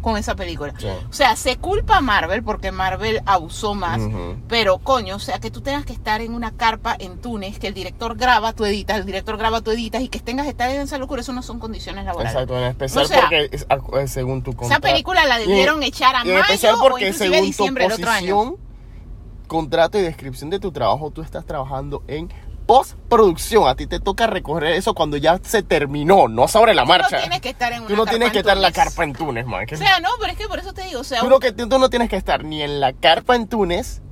[0.00, 0.72] con esa película.
[0.78, 0.86] Sí.
[1.08, 4.00] O sea, se culpa a Marvel porque Marvel abusó más.
[4.48, 7.66] Pero coño, o sea, que tú tengas que estar en una carpa en Túnez, que
[7.68, 10.70] el director graba, tú editas, el director graba, tú editas y que tengas que estar
[10.70, 12.32] en esa locura, eso no son condiciones laborales.
[12.32, 14.82] Exacto, en especial O sea, porque es- a- según tu Esa contrato.
[14.82, 17.84] película la debieron Y- echar a y en especial mayo o porque inclusive según diciembre
[17.84, 18.54] tu del otro año.
[19.46, 22.30] contrato y descripción de tu trabajo, tú estás trabajando en
[22.70, 23.66] postproducción.
[23.66, 27.16] A ti te toca recoger eso cuando ya se terminó, no sobre la Tú marcha.
[27.16, 29.12] no tienes que estar en Tú no tienes en que estar en la carpa en
[29.12, 29.66] Túnez, man.
[29.72, 31.50] O sea, no, pero es que por eso te digo, o sea, tú, no, que,
[31.50, 34.02] tú no tienes que estar ni en la carpa en Túnez,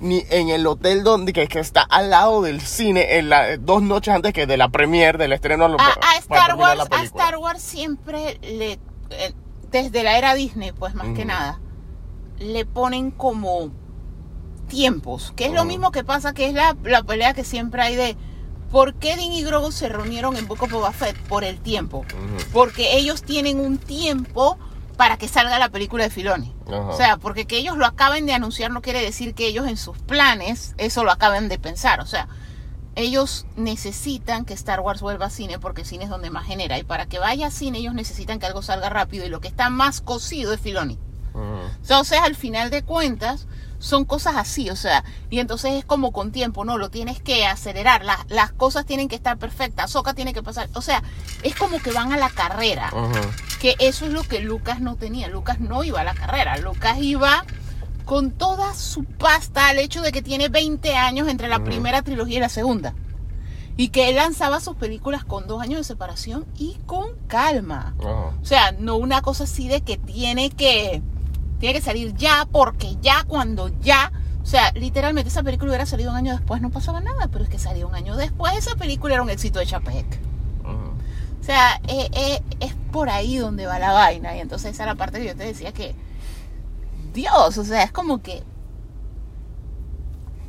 [0.00, 3.82] ni en el hotel donde que, que está al lado del cine, en la, dos
[3.82, 5.66] noches antes que de la premiere, del estreno.
[5.66, 7.04] a, a para Star Wars, a.
[7.04, 8.80] Star Wars siempre le
[9.10, 9.32] eh,
[9.70, 11.60] desde la era Disney, pues más que nada,
[12.40, 13.70] le ponen como
[14.66, 17.96] tiempos, que es lo mismo que pasa, que es la, la pelea que siempre hay
[17.96, 18.16] de
[18.70, 21.16] ¿por qué Dean y Grogu se reunieron en Book of Boba Fett?
[21.28, 22.04] Por el tiempo.
[22.52, 24.58] Porque ellos tienen un tiempo
[24.96, 26.54] para que salga la película de Filoni.
[26.66, 29.76] O sea, porque que ellos lo acaben de anunciar no quiere decir que ellos en
[29.76, 32.00] sus planes eso lo acaben de pensar.
[32.00, 32.28] O sea,
[32.96, 36.78] ellos necesitan que Star Wars vuelva a cine porque cine es donde más genera.
[36.78, 39.48] Y para que vaya a cine ellos necesitan que algo salga rápido y lo que
[39.48, 40.98] está más cocido es Filoni.
[41.82, 43.46] Entonces, al final de cuentas,
[43.86, 46.76] son cosas así, o sea, y entonces es como con tiempo, ¿no?
[46.76, 50.68] Lo tienes que acelerar, las, las cosas tienen que estar perfectas, Soca tiene que pasar,
[50.74, 51.02] o sea,
[51.42, 52.92] es como que van a la carrera,
[53.60, 56.98] que eso es lo que Lucas no tenía, Lucas no iba a la carrera, Lucas
[57.00, 57.44] iba
[58.04, 62.38] con toda su pasta al hecho de que tiene 20 años entre la primera trilogía
[62.38, 62.94] y la segunda.
[63.76, 67.94] Y que él lanzaba sus películas con dos años de separación y con calma.
[67.98, 71.02] O sea, no una cosa así de que tiene que
[71.58, 76.10] tiene que salir ya porque ya cuando ya, o sea, literalmente esa película hubiera salido
[76.10, 79.14] un año después no pasaba nada, pero es que salió un año después esa película
[79.14, 80.20] era un éxito de Chapek.
[81.40, 84.94] O sea, eh, eh, es por ahí donde va la vaina y entonces esa era
[84.94, 85.94] la parte que yo te decía que
[87.12, 88.42] Dios, o sea, es como que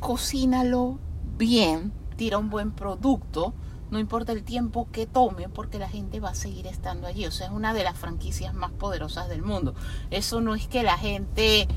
[0.00, 0.98] cocínalo
[1.36, 3.54] bien, tira un buen producto,
[3.90, 7.26] no importa el tiempo que tome, porque la gente va a seguir estando allí.
[7.26, 9.74] O sea, es una de las franquicias más poderosas del mundo.
[10.10, 11.68] Eso no es que la gente,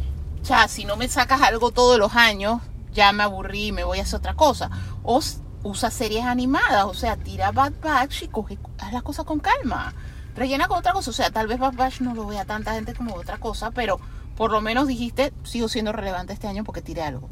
[0.41, 2.62] o sea, si no me sacas algo todos los años,
[2.93, 4.70] ya me aburrí y me voy a hacer otra cosa.
[5.03, 5.22] O
[5.64, 9.93] usa series animadas, o sea, tira Bad Batch y coge, haz las cosas con calma.
[10.36, 12.93] Rellena con otra cosa, o sea, tal vez Bad Batch no lo vea tanta gente
[12.93, 13.99] como otra cosa, pero
[14.36, 17.30] por lo menos dijiste, sigo siendo relevante este año porque tiré algo.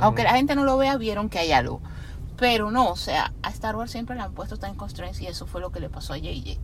[0.00, 1.80] Aunque la gente no lo vea, vieron que hay algo.
[2.38, 5.46] Pero no, o sea, a Star Wars siempre le han puesto tan constraints y eso
[5.46, 6.58] fue lo que le pasó a JJ.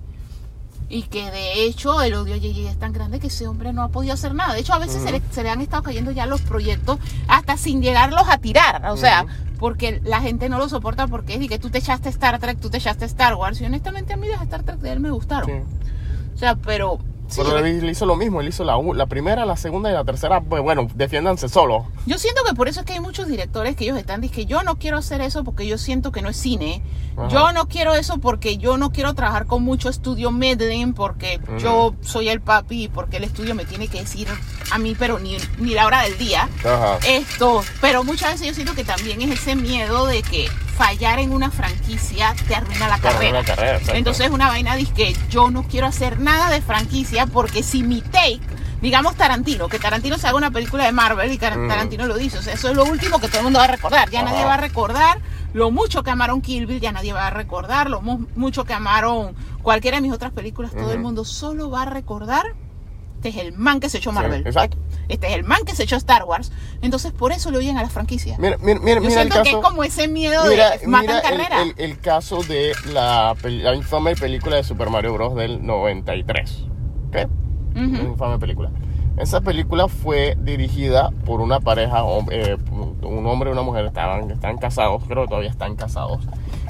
[0.89, 3.83] Y que de hecho el odio a JJ es tan grande que ese hombre no
[3.83, 4.55] ha podido hacer nada.
[4.55, 7.57] De hecho, a veces se, le, se le han estado cayendo ya los proyectos hasta
[7.57, 8.87] sin llegarlos a tirar.
[8.91, 9.27] O sea,
[9.59, 12.61] porque la gente no lo soporta porque es de que tú te echaste Star Trek,
[12.61, 13.61] tú te echaste Star Wars.
[13.61, 15.49] Y honestamente a mí los Star Trek de él me gustaron.
[15.49, 15.89] Sí.
[16.35, 16.99] O sea, pero...
[17.29, 20.05] sí, Pero él hizo lo mismo, él hizo la, la primera, la segunda y la
[20.05, 21.85] tercera, pues bueno, defiéndanse solos.
[22.07, 24.47] Yo siento que por eso es que hay muchos directores que ellos están diciendo que
[24.47, 26.83] yo no quiero hacer eso porque yo siento que no es cine.
[27.17, 27.29] Ajá.
[27.29, 31.95] Yo no quiero eso porque yo no quiero trabajar con mucho estudio meddling porque yo
[32.01, 34.27] soy el papi y porque el estudio me tiene que decir
[34.73, 36.49] a mí, pero ni, ni la hora del día.
[36.65, 36.99] Ajá.
[37.07, 41.33] Esto, pero muchas veces yo siento que también es ese miedo de que fallar en
[41.33, 43.43] una franquicia te arruina la Te carrera.
[43.95, 48.01] Entonces una vaina dice que yo no quiero hacer nada de franquicia porque si mi
[48.03, 48.41] take,
[48.83, 51.69] digamos Tarantino, que Tarantino se haga una película de Marvel y Mm.
[51.69, 53.69] Tarantino lo dice, o sea, eso es lo último que todo el mundo va a
[53.69, 54.11] recordar.
[54.11, 54.31] Ya Ajá.
[54.31, 55.21] nadie va a recordar
[55.53, 58.73] lo mucho que amaron Kill Bill, ya nadie va a recordar lo mu- mucho que
[58.75, 62.45] amaron cualquiera de mis otras películas, todo el mundo solo va a recordar
[63.17, 64.47] este es el man que se echó Sí, Marvel.
[64.47, 64.77] exacto.
[65.09, 66.51] Este es el man que se echó Star Wars.
[66.83, 68.39] Entonces, por eso le oyen a las franquicias.
[68.39, 69.59] Mira, mira, mira, Yo mira el siento que caso.
[69.59, 71.63] es como ese miedo Mira, de matan mira el, carrera.
[71.63, 75.35] el- el caso de la, la infame película de Super Mario Bros.
[75.35, 76.65] del 93.
[77.09, 77.17] ¿Ok?
[77.77, 78.07] Una Ujú.
[78.09, 78.71] infame película.
[79.17, 82.03] Esa película fue dirigida por una pareja,
[82.33, 82.57] eh,
[83.03, 86.25] un hombre y una mujer, estaban, están casados, creo que todavía están casados.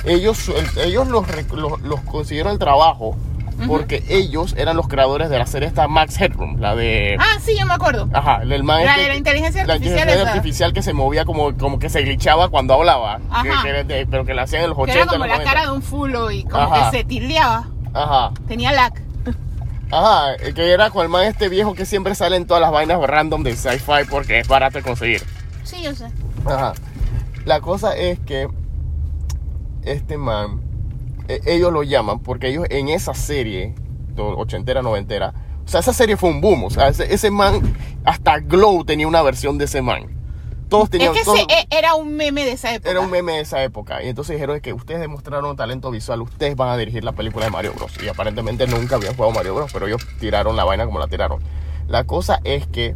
[0.04, 3.16] Ellos, el- ellos los, los, los consiguieron el trabajo
[3.66, 7.16] porque ellos eran los creadores de la serie esta Max Headroom, la de...
[7.18, 8.08] Ah, sí, yo me acuerdo.
[8.12, 10.32] Ajá, el, man La este de la que- inteligencia la artificial inteligencia esa.
[10.38, 13.62] artificial que se movía como, como que se glitchaba cuando hablaba, que- Ajá.
[13.62, 15.50] que era de- pero que la hacían en los Que 80 era como la 90.
[15.52, 16.90] cara de un fulo y como Ajá.
[16.90, 17.68] que se tildeaba.
[17.94, 18.92] Ajá, Tenía lag.
[19.90, 22.72] ajá, eh, que era con el man este viejo que siempre sale en todas las
[22.72, 25.22] vainas random de sci-fi porque es barato de conseguir.
[25.62, 26.06] Sí, yo sé.
[26.44, 26.72] Ajá.
[27.44, 28.48] La cosa es que
[29.84, 30.60] este man,
[31.28, 33.74] ellos lo llaman porque ellos en esa serie,
[34.16, 35.32] ochentera, noventera,
[35.64, 36.64] o sea, esa serie fue un boom.
[36.64, 37.60] O sea, ese, ese man,
[38.04, 40.10] hasta Glow tenía una versión de ese man.
[40.68, 41.12] Todos tenían.
[41.12, 42.90] es que todos- ese e- era un meme de esa época.
[42.90, 44.02] era un meme de esa época.
[44.02, 47.50] Y entonces dijeron que ustedes demostraron talento visual, ustedes van a dirigir la película de
[47.50, 47.92] Mario Bros.
[48.02, 51.40] Y aparentemente nunca habían jugado Mario Bros, pero ellos tiraron la vaina como la tiraron.
[51.86, 52.94] La cosa es que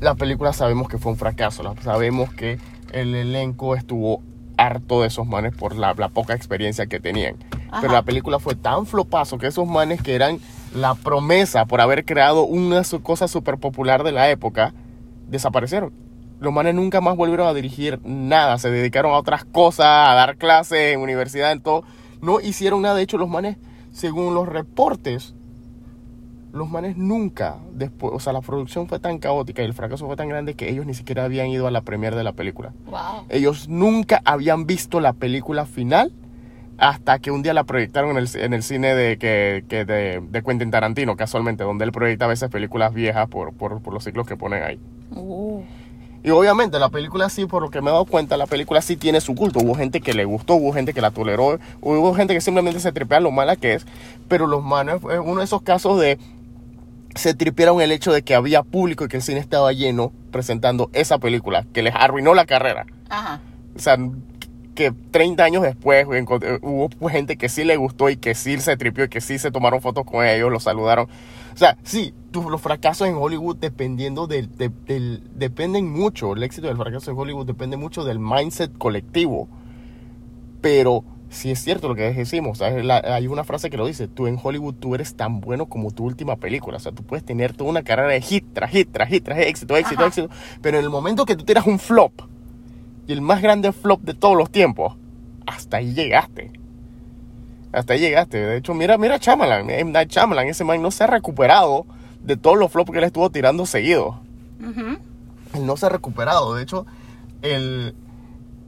[0.00, 1.74] la película sabemos que fue un fracaso.
[1.82, 2.58] Sabemos que
[2.92, 4.22] el elenco estuvo
[4.58, 7.36] harto de esos manes por la, la poca experiencia que tenían.
[7.70, 7.80] Ajá.
[7.80, 10.40] Pero la película fue tan flopazo que esos manes que eran
[10.74, 14.74] la promesa por haber creado una cosa súper popular de la época,
[15.28, 15.92] desaparecieron.
[16.40, 20.36] Los manes nunca más volvieron a dirigir nada, se dedicaron a otras cosas, a dar
[20.36, 21.84] clases en universidad, en todo.
[22.20, 23.56] No hicieron nada, de hecho los manes,
[23.92, 25.34] según los reportes,
[26.52, 30.16] los manes nunca, después, o sea, la producción fue tan caótica y el fracaso fue
[30.16, 32.72] tan grande que ellos ni siquiera habían ido a la premiere de la película.
[32.86, 33.26] Wow.
[33.28, 36.12] Ellos nunca habían visto la película final
[36.78, 40.22] hasta que un día la proyectaron en el, en el cine de, que, que de,
[40.26, 44.04] de Quentin Tarantino, casualmente, donde él proyecta a veces películas viejas por, por, por los
[44.04, 44.78] ciclos que ponen ahí.
[45.10, 45.62] Uh.
[46.22, 48.96] Y obviamente la película sí, por lo que me he dado cuenta, la película sí
[48.96, 49.60] tiene su culto.
[49.60, 52.92] Hubo gente que le gustó, hubo gente que la toleró, hubo gente que simplemente se
[52.92, 53.86] tripea lo mala que es.
[54.26, 56.18] Pero los manes, es uno de esos casos de
[57.14, 60.90] se tripearon el hecho de que había público y que el cine estaba lleno presentando
[60.92, 62.86] esa película, que les arruinó la carrera.
[63.08, 63.40] Ajá.
[63.76, 63.96] O sea,
[64.74, 66.06] que 30 años después
[66.62, 69.50] hubo gente que sí le gustó y que sí se tripió y que sí se
[69.50, 71.06] tomaron fotos con ellos, los saludaron.
[71.52, 76.68] O sea, sí, los fracasos en Hollywood dependiendo del, de- del- dependen mucho, el éxito
[76.68, 79.48] del fracaso en Hollywood depende mucho del mindset colectivo.
[80.60, 84.38] Pero sí es cierto lo que decimos, hay una frase que lo dice, tú en
[84.42, 87.70] Hollywood tú eres tan bueno como tu última película, o sea, tú puedes tener toda
[87.70, 90.08] una carrera de hit tras hit, tras hit, tras éxito, éxito, Ajá.
[90.08, 90.30] éxito,
[90.62, 92.12] pero en el momento que tú tiras un flop,
[93.06, 94.94] y el más grande flop de todos los tiempos,
[95.46, 96.52] hasta ahí llegaste.
[97.72, 98.38] Hasta ahí llegaste.
[98.38, 99.92] De hecho, mira, mira a Shyamalan, M.
[99.92, 101.86] Night Shyamalan, ese man no se ha recuperado
[102.22, 104.16] de todos los flops que él estuvo tirando seguidos.
[104.60, 104.98] Ujú.
[105.54, 106.54] Él no se ha recuperado.
[106.54, 106.84] De hecho,
[107.40, 107.94] el,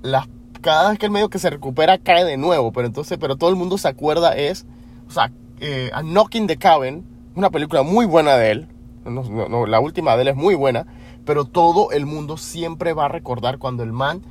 [0.02, 0.26] las,
[0.60, 2.72] cada vez que el medio que se recupera cae de nuevo.
[2.72, 4.66] Pero entonces, pero todo el mundo se acuerda es,
[5.08, 7.04] o sea, eh, A Knock in the Cabin,
[7.34, 8.68] una película muy buena de él.
[9.04, 10.86] No, no, la última de él es muy buena.
[11.24, 14.22] Pero todo el mundo siempre va a recordar cuando el man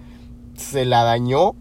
[0.55, 1.55] se la dañó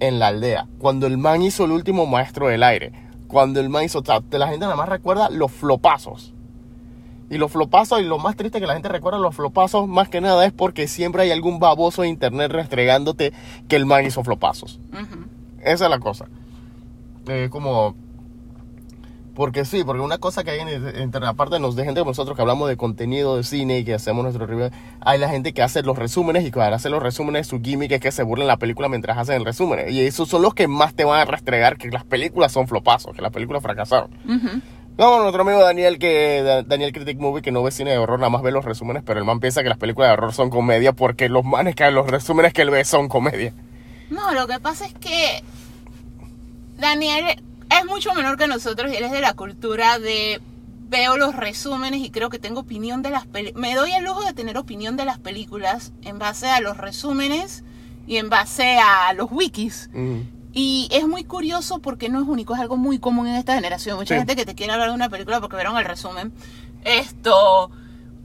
[0.00, 0.68] en la aldea.
[0.78, 2.92] Cuando el man hizo el último maestro del aire.
[3.26, 4.00] Cuando el man hizo...
[4.00, 6.34] o la gente nada más recuerda los flopazos.
[7.30, 10.20] Y los flopazos, y lo más triste que la gente recuerda los flopazos, más que
[10.20, 13.32] nada es porque siempre hay algún baboso de internet restregándote
[13.68, 14.80] que el man hizo flopazos.
[15.62, 16.26] Esa es la cosa.
[17.28, 17.94] Eh, como,
[19.34, 22.00] Porque sí, porque una cosa que hay en, entre la parte de, nos, de gente
[22.00, 24.70] como nosotros que hablamos de contenido de cine y que hacemos nuestro review,
[25.00, 28.00] hay la gente que hace los resúmenes y al hacer los resúmenes su gimmick es
[28.00, 29.84] que se burlen la película mientras hacen el resumen.
[29.90, 33.14] Y esos son los que más te van a restregar que las películas son flopazos,
[33.14, 34.10] que las películas fracasaron.
[34.24, 34.60] Ujú.
[34.98, 38.18] No, nuestro amigo Daniel, que Da- Daniel Critic Movie, que no ve cine de horror,
[38.18, 40.50] nada más ve los resúmenes, pero el man piensa que las películas de horror son
[40.50, 43.52] comedia porque los manes que los resúmenes que él ve son comedia.
[44.10, 45.42] No, lo que pasa es que
[46.78, 47.24] Daniel
[47.70, 50.40] es mucho menor que nosotros y él es de la cultura de
[50.88, 53.60] veo los resúmenes y creo que tengo opinión de las películas.
[53.60, 57.62] Me doy el lujo de tener opinión de las películas en base a los resúmenes
[58.06, 59.90] y en base a los wikis.
[59.92, 60.24] Ujú.
[60.52, 63.96] Y es muy curioso porque no es único, es algo muy común en esta generación.
[63.96, 64.18] Mucha Sí.
[64.20, 66.32] gente que te quiere hablar de una película porque vieron el resumen.
[66.84, 67.70] Esto.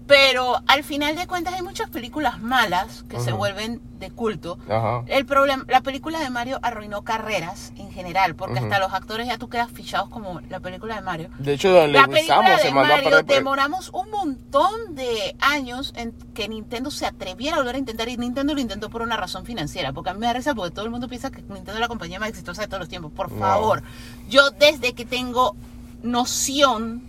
[0.06, 3.38] Pero al final de cuentas hay muchas películas malas que se Ujú.
[3.38, 4.58] vuelven de culto.
[4.70, 5.04] Ajá.
[5.08, 8.66] El problema, la película de Mario arruinó carreras en general, porque Ujú.
[8.66, 11.30] hasta los actores ya tú quedas fichados como la película de Mario.
[11.40, 16.92] De hecho, La película se de Mario demoramos un montón de años en que Nintendo
[16.92, 20.10] se atreviera a volver a intentar y Nintendo lo intentó por una razón financiera, porque
[20.10, 22.20] a mí me da risa porque todo el mundo piensa que Nintendo es la compañía
[22.20, 23.14] más exitosa de todos los tiempos.
[23.14, 23.40] Por No.
[23.40, 23.84] favor,
[24.28, 25.56] yo desde que tengo
[26.02, 27.02] noción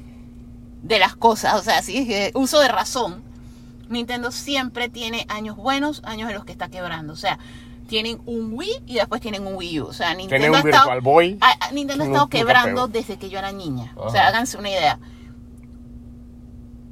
[0.84, 3.22] de las cosas, o sea, sí, que uso de razón,
[3.88, 7.38] Nintendo siempre tiene años buenos, años en los que está quebrando, o sea,
[7.88, 10.72] tienen un Wii y después tienen un Wii U, o sea, Nintendo un ha estado-
[10.84, 11.38] Virtual Boy.
[11.40, 13.92] a- a Nintendo ha estado quebrando desde que yo era niña.
[13.96, 14.98] O sea, háganse una idea.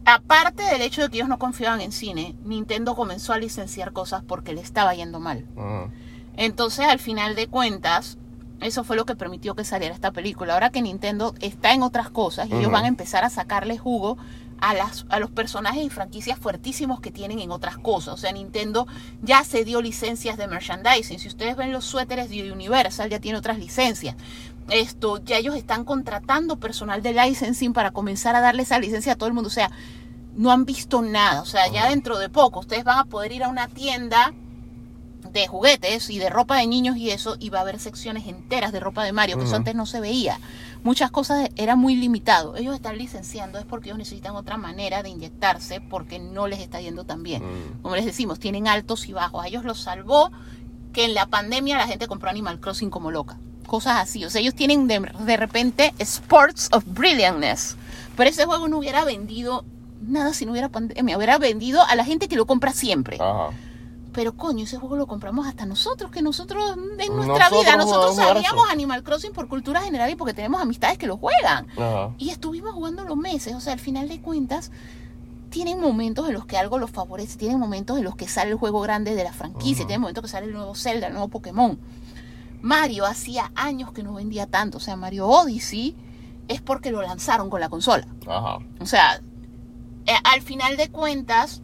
[0.04, 4.22] Aparte del hecho de que ellos no confiaban en cine, Nintendo comenzó a licenciar cosas
[4.26, 5.46] porque le estaba yendo mal.
[5.56, 5.88] Ajá.
[6.36, 8.18] Entonces, al final de cuentas,
[8.62, 10.54] eso fue lo que permitió que saliera esta película.
[10.54, 14.16] Ahora que Nintendo está en otras cosas y ellos van a empezar a sacarle jugo
[14.60, 18.14] a, las, a los personajes y franquicias fuertísimos que tienen en otras cosas.
[18.14, 18.86] O sea, Nintendo
[19.20, 21.18] ya se dio licencias de merchandising.
[21.18, 24.14] Si ustedes ven los suéteres de Universal, ya tiene otras licencias.
[24.70, 29.16] Esto, ya ellos están contratando personal de licensing para comenzar a darle esa licencia a
[29.16, 29.48] todo el mundo.
[29.48, 29.72] O sea,
[30.36, 31.42] no han visto nada.
[31.42, 34.32] O sea, ya dentro de poco ustedes van a poder ir a una tienda
[35.32, 38.72] de juguetes y de ropa de niños y eso, y va a haber secciones enteras
[38.72, 40.38] de ropa de Mario, que eso antes no se veía.
[40.84, 42.56] Muchas cosas eran muy limitado.
[42.56, 46.80] Ellos están licenciando es porque ellos necesitan otra manera de inyectarse porque no les está
[46.80, 47.42] yendo tan bien.
[47.42, 47.82] Mm.
[47.82, 49.44] Como les decimos, tienen altos y bajos.
[49.44, 50.32] A ellos los salvó
[50.92, 53.38] que en la pandemia la gente compró Animal Crossing como loca.
[53.66, 54.24] Cosas así.
[54.24, 57.76] O sea, ellos tienen de, de repente Sports of Brilliantness.
[58.16, 59.64] Pero ese juego no hubiera vendido
[60.02, 61.16] nada si no hubiera pandemia.
[61.16, 63.18] Hubiera vendido a la gente que lo compra siempre.
[63.20, 63.50] Ajá.
[64.12, 68.16] Pero coño, ese juego lo compramos hasta nosotros, que nosotros en nuestra Nosotros vida, nosotros
[68.16, 71.66] sabíamos Animal Crossing por cultura general y porque tenemos amistades que lo juegan.
[71.76, 72.14] Ajá.
[72.18, 74.70] Y estuvimos jugando los meses, o sea, al final de cuentas,
[75.52, 78.56] tienen momentos en los que algo los favorece, tienen momentos en los que sale el
[78.56, 81.78] juego grande de la franquicia, tienen momentos que sale el nuevo Zelda, el nuevo Pokémon.
[82.62, 85.94] Mario hacía años que no vendía tanto, o sea, Mario Odyssey
[86.48, 88.06] es porque lo lanzaron con la consola.
[88.26, 88.58] Ajá.
[88.80, 89.20] O sea,
[90.06, 91.62] eh, al final de cuentas,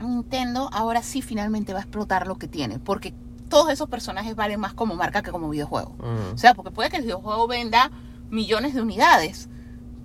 [0.00, 3.14] Nintendo ahora sí finalmente va a explotar lo que tiene, porque
[3.48, 5.96] todos esos personajes valen más como marca que como videojuego.
[5.98, 6.34] Mm.
[6.34, 7.90] O sea, porque puede que el videojuego venda
[8.30, 9.48] millones de unidades,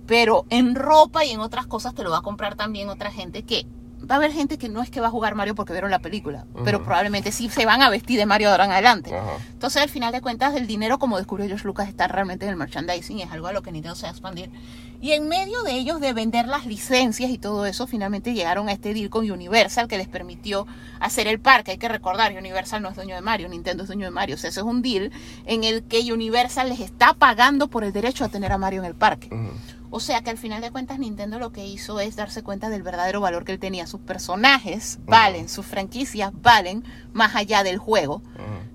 [0.06, 3.44] pero en ropa y en otras cosas te lo va a comprar también otra gente
[3.44, 3.66] que
[4.08, 5.98] va a haber gente que no es que va a jugar Mario porque vieron la
[5.98, 9.18] película, pero probablemente sí se van a vestir de Mario de ahora en adelante.
[9.50, 12.56] Entonces, al final de cuentas, el dinero, como descubrió George Lucas, está realmente en el
[12.56, 14.50] merchandising, es algo a lo que Nintendo se va a expandir.
[15.06, 18.72] Y en medio de ellos, de vender las licencias y todo eso, finalmente llegaron a
[18.72, 20.66] este deal con Universal que les permitió
[20.98, 21.70] hacer el parque.
[21.70, 24.34] Hay que recordar, Universal no es dueño de Mario, Nintendo es dueño de Mario.
[24.34, 25.12] O sea, eso es un deal
[25.44, 28.86] en el que Universal les está pagando por el derecho a tener a Mario en
[28.86, 29.30] el parque.
[29.90, 32.82] O sea que al final de cuentas Nintendo lo que hizo es darse cuenta del
[32.82, 33.86] verdadero valor que él tenía.
[33.86, 36.82] Sus personajes valen, sus franquicias valen
[37.12, 38.22] más allá del juego.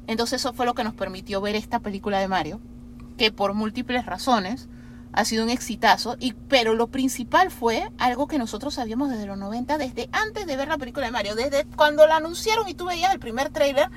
[0.07, 2.61] Entonces eso fue lo que nos permitió ver esta película de Mario,
[3.17, 4.69] que por múltiples razones
[5.13, 9.37] ha sido un exitazo, y, pero lo principal fue algo que nosotros sabíamos desde los
[9.37, 12.85] 90, desde antes de ver la película de Mario, desde cuando la anunciaron y tú
[12.85, 13.89] veías el primer tráiler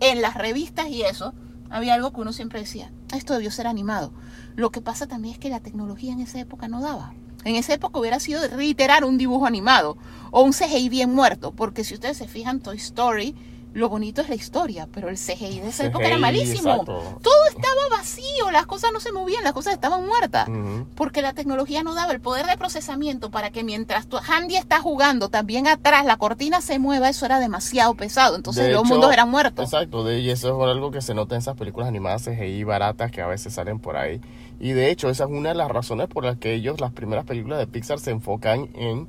[0.00, 1.34] en las revistas y eso,
[1.70, 4.12] había algo que uno siempre decía, esto debió ser animado.
[4.54, 7.14] Lo que pasa también es que la tecnología en esa época no daba.
[7.44, 9.98] En esa época hubiera sido reiterar un dibujo animado
[10.30, 13.34] o un CGI bien muerto, porque si ustedes se fijan, Toy Story,
[13.74, 16.70] lo bonito es la historia, pero el CGI de esa época era malísimo.
[16.70, 17.18] exacto.
[17.22, 20.48] Todo estaba vacío, las cosas no se movían, las cosas estaban muertas.
[20.94, 24.80] Porque la tecnología no daba el poder de procesamiento para que mientras tu Handy está
[24.80, 28.36] jugando, también atrás la cortina se mueva, eso era demasiado pesado.
[28.36, 29.64] Entonces De los hecho, mundos eran muertos.
[29.64, 33.10] Exacto, de- y eso es algo que se nota en esas películas animadas CGI baratas
[33.10, 34.20] que a veces salen por ahí.
[34.60, 37.24] Y de hecho, esa es una de las razones por las que ellos, las primeras
[37.24, 39.08] películas de Pixar, se enfocan en,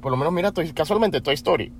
[0.00, 1.72] por lo menos, mira, casualmente Toy Story.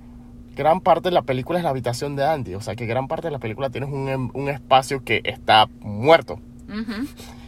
[0.55, 3.27] Gran parte de la película es la habitación de Andy, o sea que gran parte
[3.27, 6.39] de la película tienes un, em- un espacio que está muerto.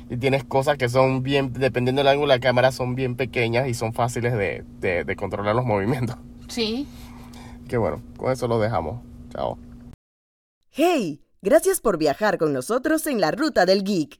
[0.10, 3.68] Y tienes cosas que son bien, dependiendo del ángulo de la cámara, son bien pequeñas
[3.68, 6.16] y son fáciles de, de, de controlar los movimientos.
[6.47, 6.88] Sí.
[7.68, 9.01] Que bueno, con eso lo dejamos.
[9.32, 9.58] Chao.
[10.70, 11.22] ¡Hey!
[11.41, 14.20] Gracias por viajar con nosotros en la ruta del geek.